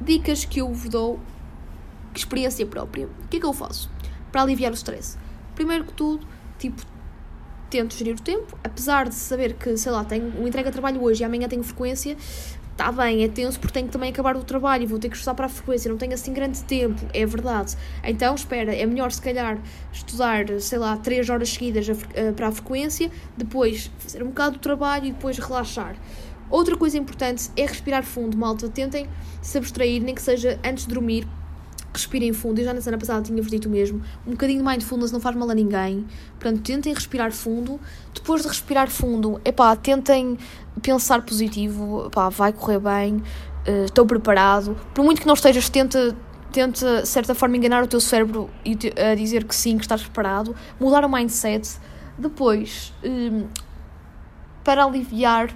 dicas 0.00 0.44
que 0.44 0.60
eu 0.60 0.72
vos 0.72 0.88
dou, 0.88 1.18
experiência 2.14 2.64
própria. 2.66 3.06
O 3.06 3.28
que 3.28 3.38
é 3.38 3.40
que 3.40 3.46
eu 3.46 3.52
faço? 3.52 3.90
Para 4.38 4.44
aliviar 4.44 4.70
o 4.70 4.74
stress. 4.76 5.18
Primeiro 5.56 5.84
que 5.84 5.92
tudo, 5.92 6.24
tipo, 6.58 6.80
tento 7.68 7.96
gerir 7.96 8.14
o 8.14 8.20
tempo, 8.20 8.56
apesar 8.62 9.08
de 9.08 9.16
saber 9.16 9.54
que, 9.54 9.76
sei 9.76 9.90
lá, 9.90 10.04
tenho 10.04 10.28
uma 10.28 10.48
entrega 10.48 10.70
de 10.70 10.74
trabalho 10.74 11.02
hoje 11.02 11.22
e 11.22 11.24
amanhã 11.24 11.48
tenho 11.48 11.64
frequência, 11.64 12.16
Está 12.78 12.92
bem, 12.92 13.24
é 13.24 13.28
tenso 13.28 13.58
porque 13.58 13.74
tenho 13.74 13.86
que 13.88 13.92
também 13.92 14.08
acabar 14.08 14.36
o 14.36 14.44
trabalho 14.44 14.84
e 14.84 14.86
vou 14.86 15.00
ter 15.00 15.08
que 15.08 15.16
estudar 15.16 15.34
para 15.34 15.46
a 15.46 15.48
frequência, 15.48 15.90
não 15.90 15.98
tenho 15.98 16.14
assim 16.14 16.32
grande 16.32 16.62
tempo, 16.62 17.04
é 17.12 17.26
verdade. 17.26 17.76
Então, 18.04 18.36
espera, 18.36 18.72
é 18.72 18.86
melhor 18.86 19.10
se 19.10 19.20
calhar 19.20 19.58
estudar, 19.92 20.44
sei 20.60 20.78
lá, 20.78 20.96
3 20.96 21.28
horas 21.28 21.48
seguidas 21.48 21.88
eh, 22.14 22.30
para 22.30 22.46
a 22.46 22.52
frequência, 22.52 23.10
depois 23.36 23.90
fazer 23.98 24.22
um 24.22 24.28
bocado 24.28 24.58
do 24.58 24.60
trabalho 24.60 25.06
e 25.06 25.10
depois 25.10 25.38
relaxar. 25.38 25.96
Outra 26.48 26.76
coisa 26.76 26.96
importante 26.96 27.50
é 27.56 27.66
respirar 27.66 28.04
fundo, 28.04 28.38
malta. 28.38 28.68
Tentem 28.68 29.08
se 29.42 29.58
abstrair, 29.58 30.00
nem 30.00 30.14
que 30.14 30.22
seja 30.22 30.56
antes 30.64 30.86
de 30.86 30.94
dormir, 30.94 31.26
respirem 31.98 32.32
fundo. 32.32 32.58
Eu 32.60 32.64
já 32.64 32.72
na 32.72 32.80
semana 32.80 32.98
passada 32.98 33.22
tinha-vos 33.22 33.50
dito 33.50 33.68
mesmo. 33.68 34.02
Um 34.26 34.32
bocadinho 34.32 34.62
de 34.62 34.68
mindfulness 34.68 35.12
não 35.12 35.20
faz 35.20 35.36
mal 35.36 35.50
a 35.50 35.54
ninguém. 35.54 36.06
Portanto, 36.38 36.62
tentem 36.62 36.94
respirar 36.94 37.32
fundo. 37.32 37.80
Depois 38.14 38.42
de 38.42 38.48
respirar 38.48 38.88
fundo, 38.88 39.40
epá, 39.44 39.74
tentem 39.76 40.38
pensar 40.80 41.22
positivo. 41.22 42.06
Epá, 42.06 42.28
vai 42.28 42.52
correr 42.52 42.78
bem. 42.78 43.16
Uh, 43.66 43.84
estou 43.84 44.06
preparado. 44.06 44.76
Por 44.94 45.04
muito 45.04 45.20
que 45.20 45.26
não 45.26 45.34
estejas, 45.34 45.68
tenta, 45.68 46.16
tenta, 46.52 47.02
de 47.02 47.08
certa 47.08 47.34
forma, 47.34 47.56
enganar 47.56 47.82
o 47.82 47.86
teu 47.86 48.00
cérebro 48.00 48.48
e 48.64 48.74
te, 48.74 48.92
a 48.98 49.14
dizer 49.14 49.44
que 49.44 49.54
sim, 49.54 49.76
que 49.76 49.84
estás 49.84 50.02
preparado. 50.02 50.54
Mudar 50.80 51.04
o 51.04 51.08
mindset. 51.08 51.76
Depois, 52.16 52.92
um, 53.04 53.46
para 54.64 54.84
aliviar 54.84 55.54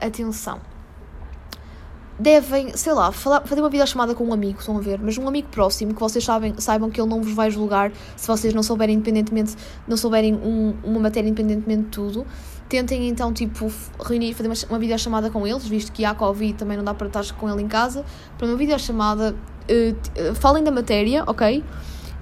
a 0.00 0.10
tensão 0.10 0.71
devem, 2.18 2.76
sei 2.76 2.92
lá, 2.92 3.10
falar, 3.10 3.40
fazer 3.42 3.60
uma 3.60 3.70
videochamada 3.70 4.14
com 4.14 4.24
um 4.24 4.32
amigo, 4.32 4.58
estão 4.60 4.76
a 4.76 4.80
ver, 4.80 5.00
mas 5.02 5.16
um 5.18 5.26
amigo 5.26 5.48
próximo, 5.48 5.94
que 5.94 6.00
vocês 6.00 6.24
sabem, 6.24 6.54
saibam 6.58 6.90
que 6.90 7.00
ele 7.00 7.08
não 7.08 7.22
vos 7.22 7.32
vai 7.32 7.50
julgar 7.50 7.90
se 8.16 8.26
vocês 8.26 8.52
não 8.52 8.62
souberem 8.62 8.96
independentemente, 8.96 9.56
não 9.88 9.96
souberem 9.96 10.34
um, 10.34 10.74
uma 10.84 11.00
matéria 11.00 11.28
independentemente 11.28 11.82
de 11.84 11.88
tudo. 11.88 12.26
Tentem 12.68 13.08
então, 13.08 13.32
tipo, 13.32 13.70
reunir, 14.02 14.34
fazer 14.34 14.48
uma, 14.48 14.54
uma 14.70 14.78
videochamada 14.78 15.30
com 15.30 15.46
eles, 15.46 15.66
visto 15.66 15.92
que 15.92 16.04
há 16.04 16.14
Covid 16.14 16.54
também 16.54 16.76
não 16.76 16.84
dá 16.84 16.94
para 16.94 17.06
estar 17.06 17.24
com 17.34 17.48
ele 17.50 17.62
em 17.62 17.68
casa. 17.68 18.04
Para 18.38 18.46
uma 18.46 18.56
videochamada, 18.56 19.34
uh, 19.34 20.34
falem 20.34 20.64
da 20.64 20.70
matéria, 20.70 21.24
ok? 21.26 21.62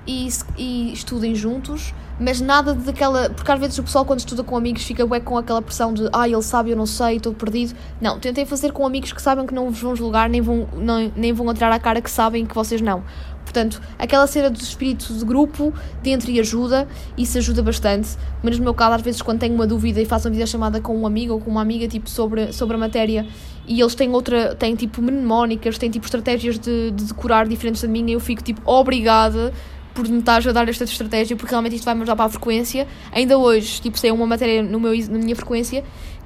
E, 0.06 0.28
e 0.56 0.92
estudem 0.92 1.34
juntos 1.34 1.94
mas 2.20 2.38
nada 2.40 2.74
daquela. 2.74 3.30
Porque 3.30 3.50
às 3.50 3.58
vezes 3.58 3.78
o 3.78 3.82
pessoal, 3.82 4.04
quando 4.04 4.18
estuda 4.18 4.44
com 4.44 4.54
amigos, 4.54 4.84
fica 4.84 5.06
bué 5.06 5.18
com 5.18 5.38
aquela 5.38 5.62
pressão 5.62 5.94
de 5.94 6.06
ah, 6.12 6.28
ele 6.28 6.42
sabe, 6.42 6.70
eu 6.70 6.76
não 6.76 6.84
sei, 6.84 7.16
estou 7.16 7.32
perdido. 7.32 7.74
Não, 7.98 8.20
tentem 8.20 8.44
fazer 8.44 8.72
com 8.72 8.86
amigos 8.86 9.12
que 9.12 9.22
sabem 9.22 9.46
que 9.46 9.54
não 9.54 9.70
vos 9.70 9.80
vão 9.80 9.96
julgar, 9.96 10.28
nem 10.28 10.42
vão, 10.42 10.68
não, 10.76 11.10
nem 11.16 11.32
vão 11.32 11.48
atirar 11.48 11.72
a 11.72 11.78
cara 11.78 12.02
que 12.02 12.10
sabem 12.10 12.44
que 12.44 12.54
vocês 12.54 12.82
não. 12.82 13.02
Portanto, 13.42 13.80
aquela 13.98 14.26
cena 14.26 14.50
do 14.50 14.60
espírito 14.60 15.12
de 15.12 15.24
grupo, 15.24 15.72
de 16.02 16.10
entre 16.10 16.32
e 16.32 16.38
ajuda, 16.40 16.86
isso 17.16 17.38
ajuda 17.38 17.62
bastante. 17.62 18.10
Mas 18.42 18.58
no 18.58 18.64
meu 18.64 18.74
caso, 18.74 18.96
às 18.96 19.02
vezes, 19.02 19.22
quando 19.22 19.40
tenho 19.40 19.54
uma 19.54 19.66
dúvida 19.66 20.00
e 20.00 20.04
faço 20.04 20.28
uma 20.28 20.32
videochamada 20.32 20.80
com 20.80 20.96
um 20.96 21.06
amigo 21.06 21.32
ou 21.32 21.40
com 21.40 21.50
uma 21.50 21.62
amiga, 21.62 21.88
tipo, 21.88 22.08
sobre, 22.08 22.52
sobre 22.52 22.76
a 22.76 22.78
matéria, 22.78 23.26
e 23.66 23.80
eles 23.80 23.94
têm 23.94 24.10
outra, 24.10 24.54
têm 24.54 24.76
tipo 24.76 25.00
mnemónicas, 25.00 25.78
têm 25.78 25.90
tipo 25.90 26.04
estratégias 26.04 26.58
de, 26.58 26.90
de 26.90 27.04
decorar 27.04 27.48
diferentes 27.48 27.82
da 27.82 27.88
minha, 27.88 28.12
eu 28.12 28.20
fico 28.20 28.42
tipo, 28.42 28.60
obrigada 28.70 29.52
por 30.00 30.08
me 30.10 30.20
estar 30.20 30.46
a 30.46 30.52
dar 30.52 30.68
esta 30.68 30.84
estratégia, 30.84 31.36
porque 31.36 31.50
realmente 31.50 31.76
isto 31.76 31.84
vai-me 31.84 32.02
ajudar 32.02 32.16
para 32.16 32.24
a 32.26 32.28
frequência. 32.28 32.86
Ainda 33.12 33.38
hoje, 33.38 33.80
tipo, 33.80 33.98
sei 33.98 34.10
uma 34.10 34.26
matéria 34.26 34.62
no 34.62 34.80
meu, 34.80 34.96
na 35.08 35.18
minha 35.18 35.36
frequência 35.36 35.84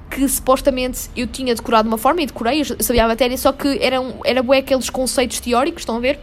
que 0.09 0.27
supostamente 0.29 1.09
eu 1.15 1.27
tinha 1.27 1.53
decorado 1.55 1.83
de 1.83 1.93
uma 1.93 1.97
forma 1.97 2.21
e 2.21 2.25
decorei, 2.25 2.61
eu 2.61 2.65
sabia 2.79 3.05
a 3.05 3.07
matéria, 3.07 3.37
só 3.37 3.51
que 3.51 3.79
eram, 3.81 4.15
era 4.23 4.41
bué 4.43 4.59
aqueles 4.59 4.89
conceitos 4.89 5.39
teóricos, 5.39 5.81
estão 5.81 5.97
a 5.97 5.99
ver? 5.99 6.19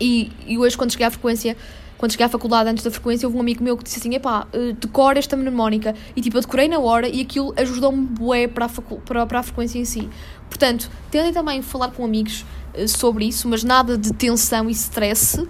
E, 0.00 0.30
e 0.46 0.56
hoje, 0.56 0.76
quando 0.76 0.92
cheguei 0.92 1.06
à 1.06 1.10
frequência, 1.10 1.56
quando 1.98 2.12
cheguei 2.12 2.24
à 2.24 2.28
faculdade 2.28 2.70
antes 2.70 2.84
da 2.84 2.90
frequência, 2.90 3.26
houve 3.26 3.36
um 3.36 3.40
amigo 3.40 3.62
meu 3.62 3.76
que 3.76 3.82
disse 3.82 3.98
assim: 3.98 4.14
epá, 4.14 4.46
eh, 4.52 4.72
decora 4.80 5.18
esta 5.18 5.36
mnemónica. 5.36 5.94
E 6.14 6.20
tipo, 6.20 6.36
eu 6.36 6.40
decorei 6.40 6.68
na 6.68 6.78
hora 6.78 7.08
e 7.08 7.20
aquilo 7.20 7.52
ajudou-me 7.56 8.06
bué 8.06 8.46
para 8.46 8.66
a, 8.66 8.68
para, 8.68 9.26
para 9.26 9.38
a 9.40 9.42
frequência 9.42 9.80
em 9.80 9.84
si. 9.84 10.08
Portanto, 10.48 10.88
tentem 11.10 11.32
também 11.32 11.60
falar 11.60 11.90
com 11.90 12.04
amigos 12.04 12.46
eh, 12.72 12.86
sobre 12.86 13.24
isso, 13.26 13.48
mas 13.48 13.64
nada 13.64 13.98
de 13.98 14.12
tensão 14.12 14.68
e 14.68 14.72
stress. 14.72 15.44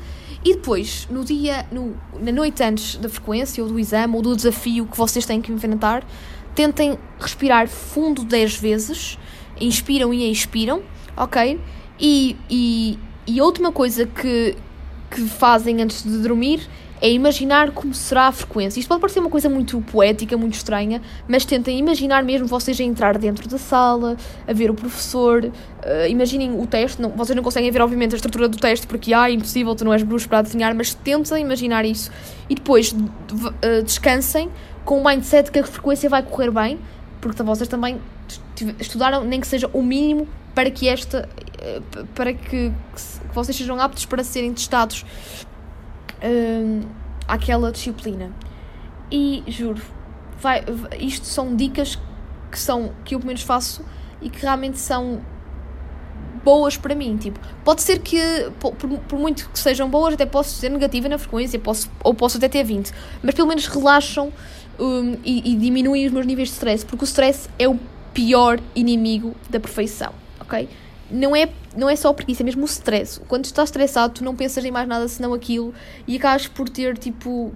E 0.44 0.54
depois, 0.54 1.06
no 1.10 1.24
dia, 1.24 1.66
no, 1.70 1.96
na 2.20 2.30
noite 2.30 2.62
antes 2.62 2.96
da 2.96 3.08
frequência, 3.08 3.62
ou 3.62 3.68
do 3.68 3.78
exame, 3.78 4.14
ou 4.14 4.22
do 4.22 4.36
desafio 4.36 4.86
que 4.86 4.96
vocês 4.96 5.26
têm 5.26 5.40
que 5.40 5.52
enfrentar, 5.52 6.06
tentem 6.54 6.98
respirar 7.18 7.68
fundo 7.68 8.24
10 8.24 8.56
vezes, 8.56 9.18
inspiram 9.60 10.14
e 10.14 10.30
expiram, 10.30 10.82
ok? 11.16 11.60
E, 11.98 12.36
e, 12.48 12.98
e 13.26 13.40
última 13.40 13.72
coisa 13.72 14.06
que, 14.06 14.56
que 15.10 15.22
fazem 15.22 15.82
antes 15.82 16.02
de 16.02 16.18
dormir 16.18 16.68
é 17.00 17.10
imaginar 17.10 17.70
como 17.70 17.94
será 17.94 18.28
a 18.28 18.32
frequência. 18.32 18.80
Isto 18.80 18.88
pode 18.88 19.00
parecer 19.00 19.20
uma 19.20 19.30
coisa 19.30 19.48
muito 19.48 19.80
poética, 19.82 20.36
muito 20.36 20.54
estranha, 20.54 21.00
mas 21.28 21.44
tentem 21.44 21.78
imaginar 21.78 22.22
mesmo 22.24 22.46
vocês 22.46 22.80
a 22.80 22.82
entrar 22.82 23.18
dentro 23.18 23.48
da 23.48 23.58
sala, 23.58 24.16
a 24.46 24.52
ver 24.52 24.70
o 24.70 24.74
professor, 24.74 25.44
uh, 25.44 25.52
imaginem 26.08 26.60
o 26.60 26.66
teste. 26.66 27.00
Não, 27.00 27.10
vocês 27.10 27.36
não 27.36 27.42
conseguem 27.42 27.70
ver, 27.70 27.80
obviamente, 27.80 28.14
a 28.14 28.16
estrutura 28.16 28.48
do 28.48 28.58
teste 28.58 28.86
porque 28.86 29.14
ah, 29.14 29.30
é 29.30 29.34
impossível, 29.34 29.74
tu 29.74 29.84
não 29.84 29.92
és 29.92 30.02
bruxo 30.02 30.28
para 30.28 30.38
adivinhar, 30.38 30.74
mas 30.74 30.94
tentem 30.94 31.42
imaginar 31.42 31.84
isso 31.84 32.10
e 32.48 32.54
depois 32.54 32.92
uh, 32.92 33.82
descansem 33.84 34.50
com 34.84 35.00
o 35.00 35.04
mindset 35.04 35.50
que 35.50 35.58
a 35.58 35.64
frequência 35.64 36.08
vai 36.08 36.22
correr 36.22 36.50
bem, 36.50 36.78
porque 37.20 37.42
vocês 37.42 37.68
também 37.68 38.00
estudaram, 38.80 39.24
nem 39.24 39.40
que 39.40 39.46
seja 39.46 39.68
o 39.72 39.82
mínimo, 39.82 40.26
para 40.54 40.70
que 40.70 40.88
esta. 40.88 41.28
Uh, 41.58 42.06
para 42.14 42.32
que, 42.32 42.70
que 42.70 43.34
vocês 43.34 43.56
sejam 43.56 43.80
aptos 43.80 44.06
para 44.06 44.24
serem 44.24 44.52
testados 44.52 45.04
uh, 46.22 46.88
àquela 47.26 47.72
disciplina. 47.72 48.32
E 49.10 49.42
juro, 49.46 49.82
vai, 50.38 50.64
isto 50.98 51.26
são 51.26 51.54
dicas 51.56 51.98
que 52.50 52.58
são 52.58 52.92
que 53.04 53.14
eu 53.14 53.18
pelo 53.18 53.28
menos 53.28 53.42
faço 53.42 53.84
e 54.20 54.28
que 54.28 54.40
realmente 54.42 54.78
são 54.78 55.20
boas 56.44 56.76
para 56.76 56.94
mim. 56.94 57.16
Tipo, 57.16 57.38
pode 57.64 57.82
ser 57.82 57.98
que, 58.00 58.20
por, 58.58 58.74
por, 58.74 59.18
muito 59.18 59.48
que 59.50 59.58
sejam 59.58 59.88
boas, 59.88 60.14
até 60.14 60.26
posso 60.26 60.50
ser 60.56 60.70
negativa 60.70 61.08
na 61.08 61.18
frequência, 61.18 61.58
posso, 61.58 61.90
ou 62.02 62.14
posso 62.14 62.36
até 62.38 62.48
ter 62.48 62.64
20, 62.64 62.92
mas 63.22 63.34
pelo 63.34 63.48
menos 63.48 63.66
relaxam 63.66 64.32
um, 64.78 65.16
e, 65.24 65.52
e 65.52 65.56
diminuem 65.56 66.06
os 66.06 66.12
meus 66.12 66.26
níveis 66.26 66.48
de 66.48 66.54
stress, 66.54 66.84
porque 66.84 67.04
o 67.04 67.06
stress 67.06 67.48
é 67.58 67.68
o 67.68 67.78
pior 68.14 68.58
inimigo 68.74 69.34
da 69.50 69.60
perfeição, 69.60 70.12
ok? 70.40 70.68
Não 71.10 71.34
é, 71.34 71.48
não 71.76 71.88
é 71.88 71.96
só 71.96 72.12
preguiça, 72.12 72.42
é 72.42 72.44
mesmo 72.44 72.62
o 72.62 72.66
stress. 72.66 73.20
Quando 73.28 73.44
estás 73.44 73.68
estressado, 73.68 74.14
tu 74.14 74.24
não 74.24 74.36
pensas 74.36 74.64
em 74.64 74.70
mais 74.70 74.86
nada 74.86 75.08
senão 75.08 75.32
aquilo 75.32 75.72
e 76.06 76.16
acabas 76.16 76.46
por 76.46 76.68
ter, 76.68 76.98
tipo, 76.98 77.52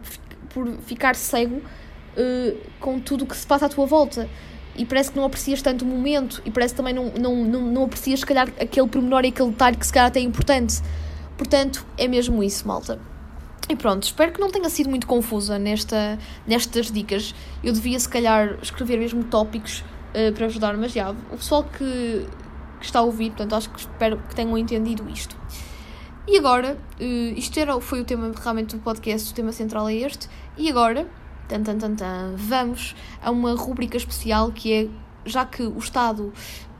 por 0.48 0.68
ficar 0.86 1.14
cego 1.14 1.56
uh, 1.56 2.58
com 2.80 2.98
tudo 2.98 3.24
o 3.24 3.26
que 3.26 3.36
se 3.36 3.46
passa 3.46 3.66
à 3.66 3.68
tua 3.68 3.86
volta. 3.86 4.28
E 4.74 4.86
parece 4.86 5.10
que 5.10 5.18
não 5.18 5.26
aprecias 5.26 5.60
tanto 5.60 5.84
o 5.84 5.88
momento 5.88 6.40
e 6.46 6.50
parece 6.50 6.72
que 6.72 6.78
também 6.78 6.94
não, 6.94 7.12
não, 7.12 7.44
não, 7.44 7.60
não 7.60 7.84
aprecias, 7.84 8.20
se 8.20 8.26
calhar, 8.26 8.48
aquele 8.58 8.88
pormenor 8.88 9.24
e 9.24 9.28
aquele 9.28 9.50
detalhe 9.50 9.76
que 9.76 9.86
se 9.86 9.92
calhar 9.92 10.08
até 10.08 10.18
é 10.18 10.22
importante. 10.22 10.80
Portanto, 11.36 11.86
é 11.98 12.08
mesmo 12.08 12.42
isso, 12.42 12.66
malta. 12.66 12.98
E 13.68 13.76
pronto, 13.76 14.04
espero 14.04 14.32
que 14.32 14.40
não 14.40 14.50
tenha 14.50 14.68
sido 14.70 14.88
muito 14.88 15.06
confusa 15.06 15.58
nesta, 15.58 16.18
nestas 16.46 16.90
dicas. 16.90 17.34
Eu 17.62 17.72
devia, 17.72 17.98
se 18.00 18.08
calhar, 18.08 18.58
escrever 18.62 18.98
mesmo 18.98 19.24
tópicos 19.24 19.84
uh, 20.14 20.32
para 20.32 20.46
ajudar, 20.46 20.76
mas 20.76 20.92
já, 20.92 21.10
o 21.10 21.36
pessoal 21.36 21.64
que 21.64 22.26
que 22.82 22.86
está 22.86 22.98
a 22.98 23.02
ouvir, 23.02 23.30
portanto 23.30 23.54
acho 23.54 23.70
que 23.70 23.78
espero 23.78 24.18
que 24.28 24.34
tenham 24.34 24.58
entendido 24.58 25.08
isto. 25.08 25.36
E 26.26 26.36
agora, 26.36 26.76
uh, 27.00 27.38
isto 27.38 27.58
era, 27.58 27.80
foi 27.80 28.00
o 28.00 28.04
tema 28.04 28.32
realmente 28.42 28.76
do 28.76 28.82
podcast, 28.82 29.30
o 29.30 29.34
tema 29.34 29.52
central 29.52 29.88
é 29.88 29.94
este, 29.94 30.28
e 30.58 30.68
agora, 30.68 31.08
tan, 31.48 31.62
tan, 31.62 31.78
tan, 31.78 31.94
tan, 31.94 32.34
vamos 32.36 32.96
a 33.22 33.30
uma 33.30 33.54
rubrica 33.54 33.96
especial 33.96 34.50
que 34.50 34.72
é, 34.72 34.88
já 35.24 35.46
que 35.46 35.62
o 35.62 35.78
Estado 35.78 36.32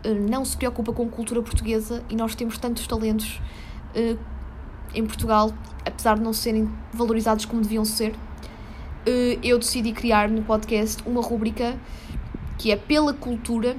uh, 0.05 0.29
não 0.29 0.45
se 0.45 0.57
preocupa 0.57 0.93
com 0.93 1.09
cultura 1.09 1.41
portuguesa 1.41 2.03
e 2.11 2.17
nós 2.17 2.35
temos 2.35 2.59
tantos 2.59 2.85
talentos 2.87 3.41
uh, 3.95 4.19
em 4.93 5.07
Portugal, 5.07 5.53
apesar 5.87 6.17
de 6.17 6.23
não 6.23 6.33
serem 6.33 6.69
valorizados 6.93 7.45
como 7.45 7.63
deviam 7.63 7.85
ser, 7.85 8.15
eu 9.43 9.59
decidi 9.59 9.91
criar 9.91 10.29
no 10.29 10.43
podcast 10.43 11.03
uma 11.05 11.21
rubrica 11.21 11.77
que 12.57 12.71
é 12.71 12.77
pela 12.77 13.13
cultura 13.13 13.77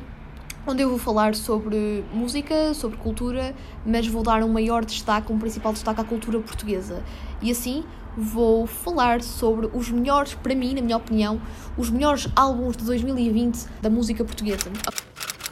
onde 0.65 0.82
eu 0.82 0.89
vou 0.89 0.98
falar 0.98 1.36
sobre 1.36 2.03
música, 2.13 2.74
sobre 2.74 2.98
cultura, 2.98 3.53
mas 3.86 4.08
vou 4.08 4.24
dar 4.24 4.43
um 4.43 4.50
maior 4.50 4.86
destaque, 4.86 5.32
um 5.32 5.39
principal 5.39 5.74
destaque 5.74 6.01
à 6.01 6.03
cultura 6.03 6.39
portuguesa. 6.39 7.03
E 7.41 7.51
assim 7.51 7.84
vou 8.15 8.65
falar 8.67 9.22
sobre 9.22 9.70
os 9.74 9.89
melhores, 9.89 10.36
para 10.36 10.53
mim, 10.53 10.75
na 10.75 10.82
minha 10.82 10.98
opinião, 10.98 11.41
os 11.77 11.89
melhores 11.89 12.27
álbuns 12.36 12.77
de 12.77 12.86
2020 12.86 13.65
da 13.82 13.89
música 13.89 14.24
portuguesa. 14.24 14.72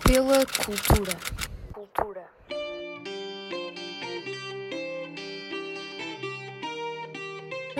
Pela 0.03 0.45
cultura. 0.45 1.17
Cultura. 1.73 2.21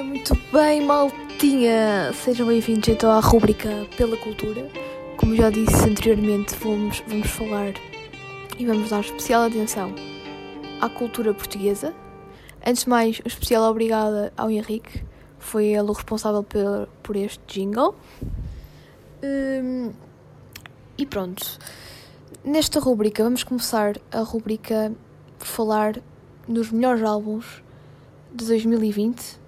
Muito 0.04 0.36
bem, 0.52 0.86
maltinha! 0.86 2.12
Sejam 2.14 2.48
bem-vindos 2.48 2.90
então 2.90 3.12
à 3.12 3.20
rubrica 3.20 3.70
Pela 3.96 4.18
Cultura 4.18 4.70
como 5.22 5.36
já 5.36 5.52
disse 5.52 5.88
anteriormente, 5.88 6.56
vamos, 6.56 7.04
vamos 7.08 7.30
falar 7.30 7.74
e 8.58 8.66
vamos 8.66 8.90
dar 8.90 9.02
especial 9.02 9.44
atenção 9.44 9.94
à 10.82 10.90
cultura 10.90 11.32
portuguesa. 11.32 11.94
Antes 12.66 12.84
de 12.84 12.90
mais, 12.90 13.20
um 13.20 13.28
especial 13.28 13.70
obrigada 13.70 14.34
ao 14.36 14.50
Henrique, 14.50 15.04
foi 15.38 15.68
ele 15.68 15.90
o 15.90 15.94
responsável 15.94 16.44
por, 16.44 16.90
por 17.04 17.16
este 17.16 17.40
jingle. 17.48 17.96
Um, 19.24 19.92
e 20.98 21.06
pronto. 21.06 21.60
nesta 22.44 22.80
rubrica 22.80 23.24
vamos 23.24 23.44
começar 23.44 23.98
a 24.12 24.22
rubrica 24.22 24.92
por 25.38 25.48
falar 25.48 26.02
nos 26.48 26.72
melhores 26.72 27.04
álbuns 27.04 27.62
de 28.34 28.46
2020. 28.46 29.40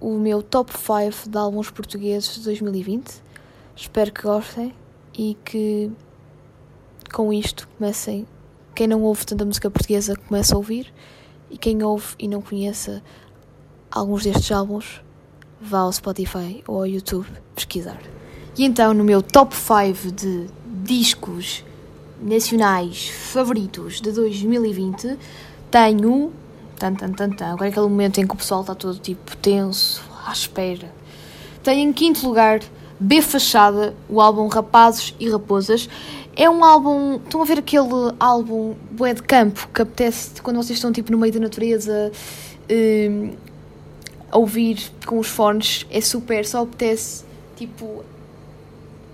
O 0.00 0.18
meu 0.18 0.42
top 0.42 0.72
5 0.72 1.28
de 1.28 1.38
álbuns 1.38 1.70
portugueses 1.70 2.34
de 2.34 2.42
2020. 2.42 3.27
Espero 3.80 4.10
que 4.10 4.22
gostem 4.22 4.74
e 5.16 5.36
que 5.44 5.88
com 7.12 7.32
isto 7.32 7.68
comecem. 7.78 8.26
Quem 8.74 8.88
não 8.88 9.02
ouve 9.02 9.24
tanta 9.24 9.44
música 9.44 9.70
portuguesa 9.70 10.16
comece 10.16 10.52
a 10.52 10.56
ouvir 10.56 10.92
e 11.48 11.56
quem 11.56 11.80
ouve 11.84 12.16
e 12.18 12.26
não 12.26 12.42
conheça 12.42 13.00
alguns 13.88 14.24
destes 14.24 14.50
álbuns 14.50 15.00
vá 15.60 15.78
ao 15.78 15.92
Spotify 15.92 16.60
ou 16.66 16.78
ao 16.78 16.86
YouTube 16.88 17.28
pesquisar. 17.54 18.00
E 18.56 18.64
então, 18.64 18.92
no 18.92 19.04
meu 19.04 19.22
top 19.22 19.54
5 19.54 20.10
de 20.10 20.48
discos 20.82 21.64
nacionais 22.20 23.08
favoritos 23.08 24.00
de 24.00 24.10
2020, 24.10 25.16
tenho. 25.70 26.32
Tan, 26.76 26.94
tan, 26.94 27.12
tan, 27.12 27.30
tan. 27.30 27.52
Agora 27.52 27.66
é 27.66 27.70
aquele 27.70 27.86
momento 27.86 28.18
em 28.18 28.26
que 28.26 28.34
o 28.34 28.36
pessoal 28.36 28.62
está 28.62 28.74
todo 28.74 28.98
tipo 28.98 29.36
tenso, 29.36 30.02
à 30.26 30.32
espera. 30.32 30.92
Tenho 31.62 31.88
em 31.88 31.92
quinto 31.92 32.26
lugar 32.26 32.60
B 33.00 33.22
Fachada, 33.22 33.94
o 34.08 34.20
álbum 34.20 34.48
Rapazes 34.48 35.14
e 35.20 35.30
Raposas. 35.30 35.88
É 36.34 36.48
um 36.48 36.64
álbum. 36.64 37.16
Estão 37.16 37.42
a 37.42 37.44
ver 37.44 37.58
aquele 37.58 38.12
álbum 38.18 38.74
bué 38.90 39.14
de 39.14 39.22
campo 39.22 39.68
que 39.72 39.82
apetece 39.82 40.40
quando 40.42 40.56
vocês 40.56 40.78
estão 40.78 40.92
tipo 40.92 41.10
no 41.12 41.18
meio 41.18 41.32
da 41.32 41.40
natureza 41.40 42.12
um, 42.70 43.30
a 44.30 44.38
ouvir 44.38 44.90
com 45.06 45.18
os 45.18 45.28
fones? 45.28 45.86
É 45.90 46.00
super, 46.00 46.44
só 46.44 46.62
apetece 46.62 47.24
tipo 47.56 48.04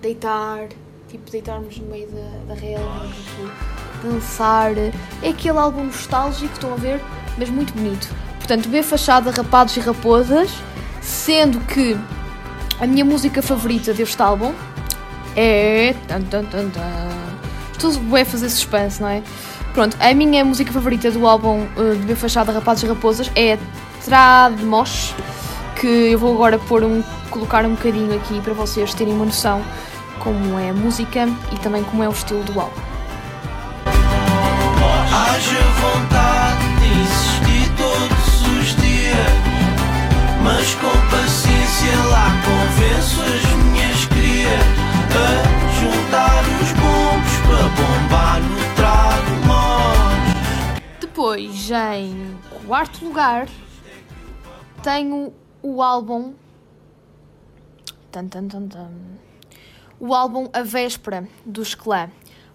deitar, 0.03 0.69
tipo 1.09 1.31
deitarmos 1.31 1.79
no 1.79 1.87
meio 1.87 2.09
da, 2.09 2.55
da 2.55 2.61
relva, 2.61 3.07
tipo, 3.07 4.07
dançar. 4.07 4.77
É 5.23 5.29
aquele 5.29 5.59
álbum 5.59 5.85
nostálgico, 5.85 6.53
estão 6.53 6.75
a 6.75 6.77
ver? 6.77 7.01
Mas 7.39 7.49
muito 7.49 7.73
bonito. 7.73 8.09
Portanto, 8.37 8.69
B 8.69 8.83
Fachada, 8.83 9.31
Rapados 9.31 9.75
e 9.79 9.81
Raposas, 9.81 10.51
sendo 11.01 11.59
que 11.61 11.97
a 12.81 12.87
minha 12.87 13.05
música 13.05 13.43
favorita 13.43 13.93
deste 13.93 14.21
álbum 14.21 14.53
é. 15.37 15.95
Estou 17.73 17.91
a 18.17 18.25
fazer 18.25 18.49
suspense, 18.49 19.01
não 19.01 19.09
é? 19.09 19.23
Pronto, 19.73 19.97
a 20.01 20.15
minha 20.15 20.45
música 20.45 20.73
favorita 20.73 21.11
do 21.11 21.27
álbum 21.27 21.67
uh, 21.77 21.97
de 21.97 22.05
B 22.05 22.15
Fachada, 22.15 22.53
Rapazes 22.53 22.85
e 22.85 22.87
Raposas 22.87 23.31
é 23.35 23.59
Tradmosh, 24.05 25.15
que 25.81 25.87
eu 25.87 26.19
vou 26.19 26.35
agora 26.35 26.59
pôr 26.59 26.85
um, 26.85 27.03
colocar 27.31 27.65
um 27.65 27.75
bocadinho 27.75 28.15
aqui 28.15 28.41
para 28.41 28.55
vocês 28.55 28.95
terem 28.95 29.13
uma 29.13 29.25
noção 29.25 29.63
como 30.21 30.59
é 30.59 30.71
a 30.71 30.73
música 30.73 31.29
e 31.53 31.59
também 31.59 31.83
como 31.83 32.03
é 32.03 32.09
o 32.09 32.13
estilo 32.13 32.43
do 32.45 32.61
álbum. 32.61 32.81
Haja 35.13 35.61
vontade 35.81 36.34
mas 40.45 40.75
com 40.75 40.93
paciência 41.11 41.97
lá 42.11 42.29
convenço 42.45 43.23
as 43.23 43.65
minhas 43.65 44.05
crias 44.05 44.61
a 45.17 45.55
juntar 45.81 46.45
os 46.61 46.71
bombos 46.73 47.35
para 47.47 47.65
bombar 47.71 48.43
no 48.43 48.75
trago 48.77 49.47
mós. 49.47 50.85
Depois, 51.01 51.71
em 51.71 52.37
quarto 52.67 53.03
lugar, 53.07 53.49
tenho 54.83 55.33
o 55.63 55.83
álbum. 55.83 56.35
Tan, 58.13 58.29
tan, 58.29 58.47
tan, 58.47 58.69
tan. 58.69 58.91
O 59.99 60.13
álbum 60.15 60.51
A 60.53 60.63
Véspera, 60.63 61.27
dos 61.47 61.75
Clã. 61.75 62.11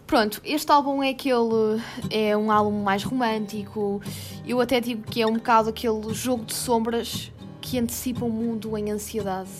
Pronto, 0.05 0.39
este 0.43 0.71
álbum 0.71 1.01
é 1.01 1.09
aquele. 1.09 1.81
É 2.11 2.37
um 2.37 2.51
álbum 2.51 2.83
mais 2.83 3.03
romântico. 3.03 3.99
Eu 4.45 4.61
até 4.61 4.79
digo 4.79 5.01
que 5.09 5.23
é 5.23 5.25
um 5.25 5.33
bocado 5.33 5.69
aquele 5.69 6.13
jogo 6.13 6.45
de 6.45 6.53
sombras 6.53 7.31
que 7.69 7.77
antecipa 7.77 8.25
o 8.25 8.31
mundo 8.31 8.75
em 8.75 8.89
ansiedade, 8.89 9.51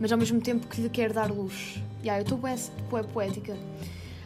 mas 0.00 0.10
ao 0.10 0.16
mesmo 0.16 0.40
tempo 0.40 0.66
que 0.66 0.80
lhe 0.80 0.88
quer 0.88 1.12
dar 1.12 1.30
luz. 1.30 1.82
Yeah, 2.02 2.18
eu 2.18 2.22
estou 2.22 2.38
bem 2.38 2.56
poética. 3.12 3.54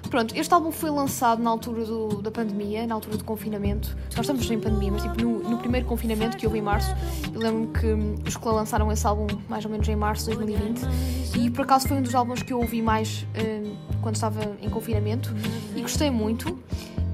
Pronto, 0.09 0.37
este 0.37 0.55
álbum 0.55 0.71
foi 0.71 0.91
lançado 0.91 1.43
na 1.43 1.51
altura 1.51 1.85
do, 1.85 2.23
da 2.23 2.31
pandemia, 2.31 2.87
na 2.87 2.95
altura 2.95 3.17
do 3.17 3.25
confinamento. 3.25 3.97
Nós 4.11 4.21
estamos 4.21 4.49
em 4.49 4.61
pandemia, 4.61 4.93
mas 4.93 5.03
tipo, 5.03 5.21
no, 5.21 5.39
no 5.41 5.59
primeiro 5.59 5.87
confinamento 5.87 6.37
que 6.37 6.47
houve 6.47 6.59
em 6.59 6.63
março, 6.63 6.95
eu 7.35 7.41
lembro-me 7.41 7.67
que 7.69 7.87
hum, 7.87 8.15
os 8.25 8.37
Clã 8.37 8.53
lançaram 8.53 8.93
esse 8.93 9.05
álbum 9.05 9.27
mais 9.49 9.65
ou 9.65 9.71
menos 9.71 9.89
em 9.89 9.97
março 9.97 10.31
de 10.31 10.37
2020 10.37 10.83
e 11.37 11.51
por 11.51 11.63
acaso 11.63 11.89
foi 11.89 11.97
um 11.97 12.03
dos 12.03 12.15
álbuns 12.15 12.43
que 12.43 12.53
eu 12.53 12.61
ouvi 12.61 12.81
mais 12.81 13.27
hum, 13.37 13.75
quando 14.03 14.15
estava 14.15 14.57
em 14.61 14.71
confinamento 14.71 15.35
e 15.75 15.81
gostei 15.81 16.11
muito. 16.11 16.57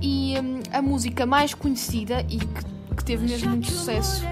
E 0.02 0.34
hum, 0.38 0.60
a 0.72 0.82
música 0.82 1.24
mais 1.24 1.54
conhecida 1.54 2.20
e 2.28 2.36
que, 2.36 2.94
que 2.96 3.04
teve 3.04 3.26
mesmo 3.26 3.50
muito 3.50 3.70
sucesso 3.70 4.24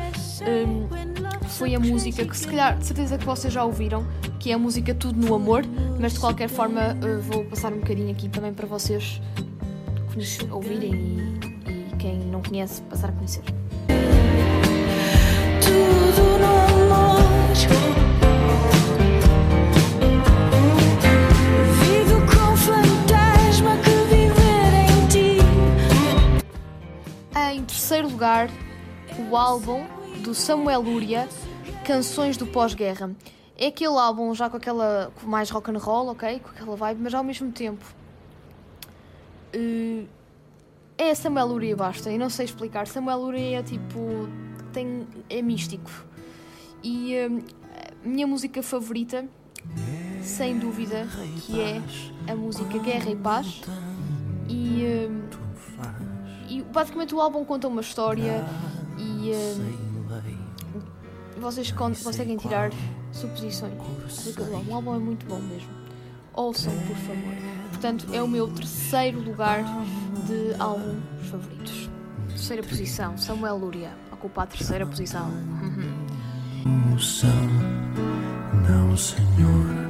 hum, 0.43 1.16
foi 1.49 1.75
a 1.75 1.81
música 1.81 2.25
que 2.25 2.37
se 2.37 2.47
calhar 2.47 2.77
de 2.77 2.87
certeza 2.87 3.19
que 3.19 3.25
vocês 3.25 3.53
já 3.53 3.65
ouviram, 3.65 4.07
que 4.39 4.51
é 4.51 4.55
a 4.55 4.59
música 4.59 4.95
Tudo 4.95 5.19
no 5.19 5.35
Amor, 5.35 5.65
mas 6.01 6.15
de 6.15 6.21
qualquer 6.21 6.49
forma 6.49 6.97
eh, 7.03 7.17
vou 7.21 7.45
passar 7.45 7.73
um 7.73 7.79
bocadinho 7.79 8.11
aqui 8.11 8.29
também 8.29 8.53
para 8.53 8.67
vocês 8.67 9.21
ouvirem 10.51 10.95
e, 10.95 11.93
e 11.93 11.97
quem 11.99 12.19
não 12.19 12.43
conhece 12.43 12.81
passar 12.83 13.11
a 13.11 13.13
conhecer. 13.13 13.43
Tudo 15.61 16.39
no 16.39 16.93
amor. 16.95 17.27
Em 27.53 27.65
terceiro 27.65 28.09
lugar, 28.09 28.51
o 29.31 29.37
álbum 29.37 29.85
do 30.27 30.35
Samuel 30.35 30.81
Lúria, 30.81 31.29
Canções 31.85 32.37
do 32.37 32.49
Pós-Guerra. 32.49 33.15
É 33.57 33.69
aquele 33.69 33.97
álbum 33.97 34.35
já 34.35 34.51
com 34.51 34.57
aquela 34.57 35.13
com 35.15 35.29
mais 35.29 35.51
rock 35.51 35.71
and 35.71 35.79
roll, 35.79 36.09
ok? 36.09 36.41
Com 36.41 36.51
aquela 36.51 36.75
vibe, 36.75 37.01
mas 37.01 37.15
ao 37.15 37.23
mesmo 37.23 37.53
tempo 37.53 37.85
eh, 39.53 40.03
é 40.99 41.15
Samuel 41.15 41.47
Lúria 41.47 41.71
e 41.71 41.75
basta. 41.77 42.11
E 42.11 42.19
não 42.19 42.29
sei 42.29 42.45
explicar. 42.45 42.89
Samuel 42.89 43.21
Lúria 43.21 43.61
é 43.61 43.63
tipo 43.63 44.29
tem 44.73 45.07
é 45.31 45.41
místico. 45.41 45.93
E 46.83 47.17
a 47.17 47.31
minha 48.03 48.27
música 48.27 48.65
favorita, 48.65 49.29
sem 50.23 50.59
dúvida, 50.59 51.07
que 51.43 51.61
é 51.61 51.81
a 52.29 52.35
música 52.35 52.79
Guerra 52.79 53.11
e 53.11 53.17
Paz. 53.17 53.61
E 54.49 54.85
eh, 54.85 55.09
e 56.49 56.63
basicamente 56.63 57.15
o 57.15 57.21
álbum 57.21 57.45
conta 57.45 57.69
uma 57.69 57.81
história 57.81 58.45
e 58.99 59.31
eh, 59.31 59.86
vocês 61.41 61.71
con- 61.71 61.93
conseguem 62.03 62.37
tirar 62.37 62.71
suposições 63.13 63.73
álbum. 63.79 64.71
O 64.71 64.75
álbum 64.75 64.95
é 64.95 64.99
muito 64.99 65.27
bom 65.27 65.39
mesmo. 65.41 65.69
Ouçam, 66.35 66.73
por 66.73 66.97
favor. 66.97 67.35
Portanto, 67.71 68.07
é 68.13 68.23
o 68.23 68.29
meu 68.29 68.49
terceiro 68.49 69.21
lugar 69.21 69.63
de 70.27 70.55
álbuns 70.61 71.29
favoritos. 71.31 71.91
Terceira 72.29 72.63
posição, 72.63 73.17
Samuel 73.17 73.57
Lúria. 73.57 73.91
Ocupa 74.13 74.43
a 74.43 74.47
terceira 74.47 74.85
posição. 74.87 75.31
Emoção, 76.65 77.31
não, 78.69 78.97
senhor. 78.97 79.87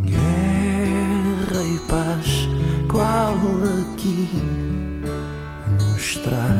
Guerra 0.00 1.62
e 1.64 1.78
paz, 1.88 2.48
qual 2.90 3.34
aqui 3.34 4.28
nos 5.80 6.16
traz 6.18 6.57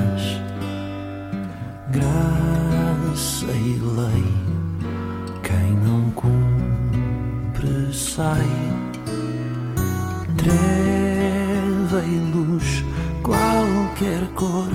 sai. 8.19 8.51
Treva 10.37 12.03
e 12.05 12.19
luz, 12.33 12.83
qualquer 13.23 14.27
cor 14.35 14.69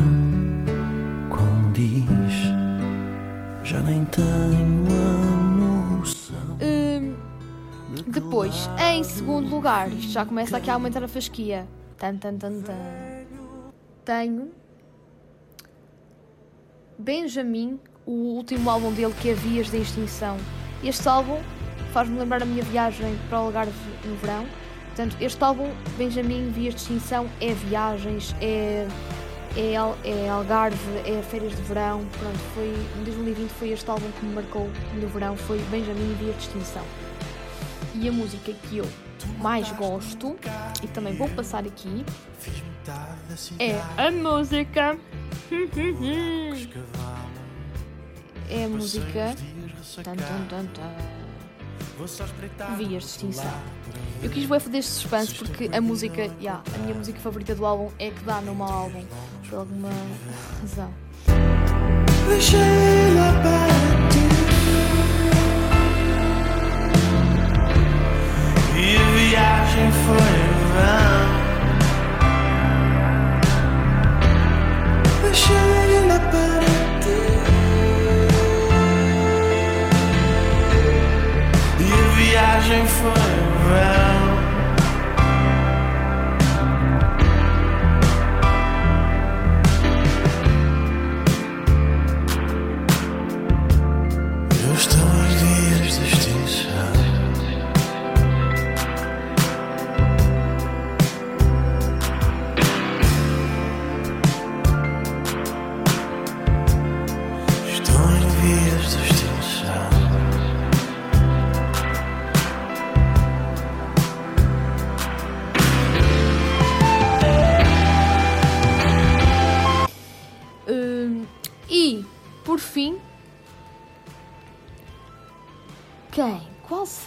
condiz. 1.30 2.34
Já 3.66 3.82
nem 3.82 4.06
tenho 4.06 4.86
a 4.88 6.00
noção. 6.00 6.58
Hum, 6.62 7.16
depois, 8.08 8.70
em 8.80 9.04
segundo 9.04 9.50
lugar, 9.50 9.92
isto 9.92 10.14
já 10.14 10.26
começa 10.26 10.56
aqui 10.56 10.70
a 10.70 10.76
aumentar 10.76 11.04
a 11.04 11.08
fasquia. 11.10 11.68
Tan, 11.98 12.16
tan, 12.16 12.38
tan, 12.38 12.62
tan. 12.62 12.74
Tenho 14.06 14.52
Benjamin, 16.98 17.78
o 18.06 18.36
último 18.38 18.70
álbum 18.70 18.94
dele 18.94 19.14
que 19.22 19.30
é 19.30 19.34
Vias 19.34 19.70
da 19.70 19.78
Extinção. 19.78 20.38
Este 20.82 21.10
álbum 21.10 21.40
faz-me 21.94 22.18
lembrar 22.18 22.42
a 22.42 22.46
minha 22.46 22.64
viagem 22.64 23.16
para 23.30 23.40
o 23.40 23.46
Algarve 23.46 23.72
no 24.04 24.16
verão. 24.16 24.48
Portanto, 24.88 25.16
este 25.22 25.44
álbum, 25.44 25.72
Benjamin, 25.96 26.52
Vias 26.52 26.74
de 26.74 26.82
Extinção, 26.82 27.30
é 27.40 27.54
viagens, 27.54 28.36
é, 28.42 28.88
é, 29.56 29.74
é 30.04 30.30
Algarve, 30.30 30.78
é 31.06 31.22
férias 31.22 31.56
de 31.56 31.62
verão. 31.62 32.06
Pronto, 32.20 32.40
foi, 32.56 32.74
em 33.00 33.04
2020 33.04 33.50
foi 33.52 33.70
este 33.70 33.90
álbum 33.90 34.10
que 34.20 34.26
me 34.26 34.34
marcou 34.34 34.70
no 35.00 35.08
verão, 35.08 35.38
foi 35.38 35.60
Benjamin, 35.70 36.16
Vias 36.20 36.36
de 36.36 36.42
Extinção. 36.44 36.84
E 37.96 38.10
a 38.10 38.12
música 38.12 38.52
que 38.52 38.78
eu 38.78 38.90
mais 39.40 39.72
gosto 39.74 40.36
e 40.82 40.88
também 40.88 41.16
vou 41.16 41.30
passar 41.30 41.64
aqui 41.66 42.04
é 43.60 43.80
a 43.98 44.12
música. 44.12 44.98
É 48.50 48.66
a 48.66 48.70
música. 48.70 49.36
Tan, 50.04 50.16
tan, 50.16 50.66
tan, 50.68 51.33
Vias 52.78 53.04
de 53.04 53.10
extinção. 53.10 53.52
Eu 54.22 54.30
quis 54.30 54.46
bué 54.46 54.60
fazer 54.60 54.78
este 54.78 54.92
suspense 54.92 55.36
porque 55.36 55.70
a 55.72 55.82
música, 55.82 56.24
yeah, 56.40 56.64
a 56.74 56.78
minha 56.80 56.96
música 56.96 57.20
favorita 57.20 57.54
do 57.54 57.66
álbum 57.66 57.92
é 58.00 58.10
que 58.10 58.24
dá 58.24 58.42
no 58.42 58.56
mau 58.56 58.72
álbum, 58.72 59.04
por 59.50 59.60
alguma 59.60 59.90
razão. 60.62 60.92
E 68.76 68.98
a 68.98 69.12
viagem 69.12 69.92
foi 69.92 70.43
viagem 82.74 82.88
foi 82.88 83.33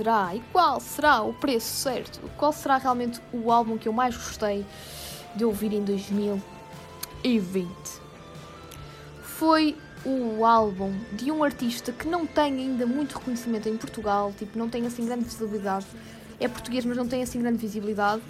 será? 0.07 0.35
E 0.35 0.41
qual 0.53 0.79
será 0.79 1.23
o 1.23 1.35
preço 1.35 1.67
certo? 1.67 2.21
Qual 2.37 2.53
será 2.53 2.79
realmente 2.79 3.21
o 3.33 3.51
álbum 3.51 3.77
que 3.77 3.89
eu 3.89 3.93
mais 3.93 4.17
gostei 4.17 4.65
de 5.35 5.45
ouvir 5.45 5.73
em 5.73 5.83
2020? 5.83 7.69
Foi 9.21 9.77
o 10.05 10.45
álbum 10.45 10.95
de 11.13 11.33
um 11.33 11.43
artista 11.43 11.91
que 11.91 12.07
não 12.07 12.25
tem 12.25 12.55
ainda 12.55 12.87
muito 12.87 13.19
reconhecimento 13.19 13.69
em 13.69 13.77
Portugal, 13.77 14.33
tipo, 14.39 14.57
não 14.57 14.69
tem 14.69 14.87
assim 14.87 15.05
grande 15.05 15.25
visibilidade. 15.25 15.87
É 16.39 16.47
português, 16.47 16.85
mas 16.85 16.97
não 16.97 17.09
tem 17.09 17.23
assim 17.23 17.41
grande 17.41 17.59
visibilidade. 17.59 18.23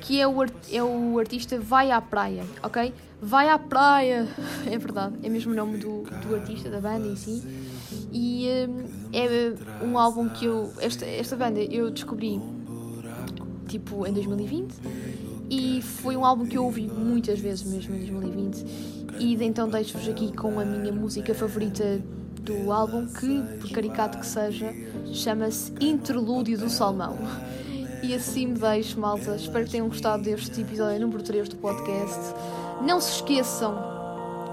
Que 0.00 0.20
é 0.20 0.28
o, 0.28 0.44
é 0.70 0.82
o 0.82 1.18
artista 1.18 1.58
Vai 1.58 1.90
à 1.90 2.02
Praia, 2.02 2.44
ok? 2.62 2.92
Vai 3.22 3.48
à 3.48 3.58
Praia! 3.58 4.28
É 4.70 4.76
verdade, 4.76 5.16
é 5.22 5.28
mesmo 5.30 5.52
o 5.52 5.54
nome 5.54 5.78
do, 5.78 6.02
do 6.02 6.34
artista, 6.34 6.68
da 6.68 6.80
banda 6.80 7.06
em 7.06 7.16
si. 7.16 7.42
E 8.12 8.48
hum, 8.68 8.84
é 9.12 9.84
um 9.84 9.98
álbum 9.98 10.28
que 10.28 10.46
eu. 10.46 10.72
Esta, 10.78 11.04
esta 11.04 11.36
banda 11.36 11.60
eu 11.60 11.90
descobri 11.90 12.40
tipo 13.68 14.06
em 14.06 14.12
2020 14.12 14.74
e 15.50 15.82
foi 15.82 16.16
um 16.16 16.24
álbum 16.24 16.46
que 16.46 16.56
eu 16.56 16.64
ouvi 16.64 16.88
muitas 16.88 17.38
vezes 17.40 17.64
mesmo 17.64 17.94
em 17.94 17.98
2020 17.98 18.64
e 19.18 19.34
então 19.44 19.68
deixo-vos 19.68 20.08
aqui 20.08 20.32
com 20.32 20.60
a 20.60 20.64
minha 20.64 20.92
música 20.92 21.34
favorita 21.34 22.00
do 22.42 22.70
álbum 22.70 23.06
que, 23.06 23.42
por 23.60 23.70
caricato 23.70 24.18
que 24.18 24.26
seja, 24.26 24.72
chama-se 25.12 25.72
Interlúdio 25.80 26.56
do 26.56 26.70
Salmão. 26.70 27.16
E 28.02 28.14
assim 28.14 28.46
me 28.46 28.58
deixo, 28.58 29.00
malta. 29.00 29.34
Espero 29.34 29.64
que 29.64 29.72
tenham 29.72 29.88
gostado 29.88 30.22
deste 30.22 30.60
episódio 30.60 31.00
número 31.00 31.22
3 31.24 31.48
do 31.48 31.56
podcast. 31.56 32.34
Não 32.86 33.00
se 33.00 33.16
esqueçam 33.16 33.95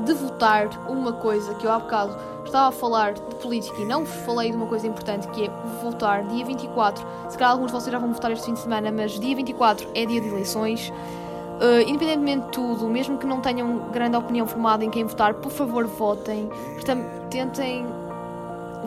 de 0.06 0.14
votar 0.14 0.68
uma 0.90 1.14
coisa 1.14 1.54
que 1.56 1.66
eu 1.66 1.72
há 1.72 1.80
bocado 1.80 2.16
estava 2.46 2.68
a 2.68 2.72
falar 2.72 3.14
de 3.14 3.22
política 3.36 3.82
e 3.82 3.86
não 3.86 4.06
falei 4.06 4.52
de 4.52 4.58
uma 4.58 4.68
coisa 4.68 4.86
importante 4.86 5.28
que 5.30 5.46
é 5.46 5.50
votar 5.82 6.24
dia 6.28 6.46
24. 6.46 7.04
Se 7.30 7.38
calhar 7.38 7.52
alguns 7.52 7.68
de 7.68 7.74
vocês 7.74 7.92
já 7.92 7.98
vão 7.98 8.12
votar 8.14 8.32
este 8.32 8.46
fim 8.46 8.54
de 8.54 8.60
semana, 8.60 8.92
mas 8.92 9.20
dia 9.20 9.36
24 9.36 9.88
é 9.96 10.06
dia 10.06 10.22
de 10.22 10.28
eleições. 10.28 10.90
Uh, 10.90 11.88
independentemente 11.88 12.46
de 12.48 12.52
tudo, 12.52 12.88
mesmo 12.88 13.18
que 13.18 13.26
não 13.26 13.40
tenham 13.40 13.90
grande 13.92 14.18
opinião 14.18 14.46
formada 14.46 14.84
em 14.84 14.90
quem 14.90 15.06
votar, 15.06 15.36
por 15.36 15.52
favor 15.52 15.86
votem. 15.86 16.50
Portanto, 16.74 17.06
tentem 17.30 17.86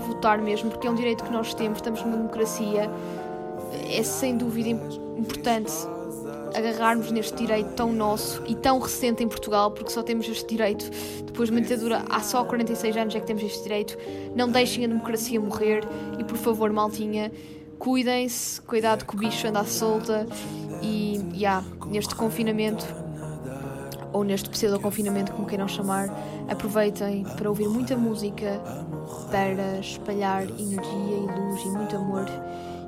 votar 0.06 0.38
mesmo, 0.38 0.70
porque 0.70 0.86
é 0.86 0.90
um 0.90 0.94
direito 0.94 1.24
que 1.24 1.32
nós 1.32 1.54
temos, 1.54 1.78
estamos 1.78 2.02
numa 2.04 2.16
democracia. 2.18 2.90
É 3.88 4.02
sem 4.02 4.36
dúvida 4.36 4.68
im- 4.68 5.16
importante 5.18 5.72
agarrarmos 6.56 7.12
neste 7.12 7.36
direito 7.36 7.74
tão 7.74 7.92
nosso 7.92 8.42
e 8.46 8.54
tão 8.54 8.78
recente 8.78 9.22
em 9.22 9.28
Portugal, 9.28 9.70
porque 9.70 9.90
só 9.90 10.02
temos 10.02 10.26
este 10.28 10.46
direito 10.46 10.90
depois 11.36 11.50
de 11.50 11.54
uma 11.54 11.60
ditadura 11.60 12.02
há 12.08 12.20
só 12.20 12.42
46 12.44 12.96
anos 12.96 13.14
é 13.14 13.20
que 13.20 13.26
temos 13.26 13.42
este 13.42 13.62
direito. 13.62 13.98
Não 14.34 14.48
deixem 14.48 14.86
a 14.86 14.88
democracia 14.88 15.38
morrer 15.38 15.84
e 16.18 16.24
por 16.24 16.38
favor, 16.38 16.72
maltinha, 16.72 17.30
cuidem-se, 17.78 18.58
cuidado 18.62 19.04
que 19.04 19.14
o 19.14 19.18
bicho 19.18 19.46
anda 19.46 19.60
à 19.60 19.64
solta 19.66 20.26
e, 20.82 21.20
já, 21.34 21.62
neste 21.88 22.14
confinamento 22.14 22.86
ou 24.14 24.24
neste 24.24 24.48
pseudo-confinamento, 24.48 25.32
como 25.32 25.46
queiram 25.46 25.68
chamar, 25.68 26.08
aproveitem 26.48 27.24
para 27.36 27.50
ouvir 27.50 27.68
muita 27.68 27.94
música, 27.98 28.62
para 29.30 29.78
espalhar 29.78 30.44
energia 30.44 31.16
e 31.18 31.38
luz 31.38 31.60
e 31.60 31.68
muito 31.68 31.96
amor 31.96 32.24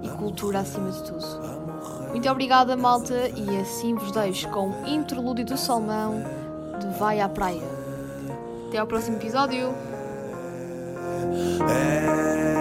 e 0.03 0.09
cultura 0.17 0.61
acima 0.61 0.91
de 0.91 1.03
tudo. 1.03 1.58
Muito 2.11 2.29
obrigada, 2.29 2.77
malta, 2.77 3.31
e 3.37 3.61
assim 3.61 3.95
vos 3.95 4.11
deixo 4.13 4.49
com 4.49 4.71
o 4.71 4.87
Interlúdio 4.87 5.45
do 5.45 5.57
Salmão 5.57 6.23
de 6.81 6.99
Vai 6.99 7.21
à 7.21 7.29
Praia. 7.29 7.63
Até 8.69 8.79
ao 8.79 8.87
próximo 8.87 9.17
episódio! 9.17 9.75
É 11.71 12.58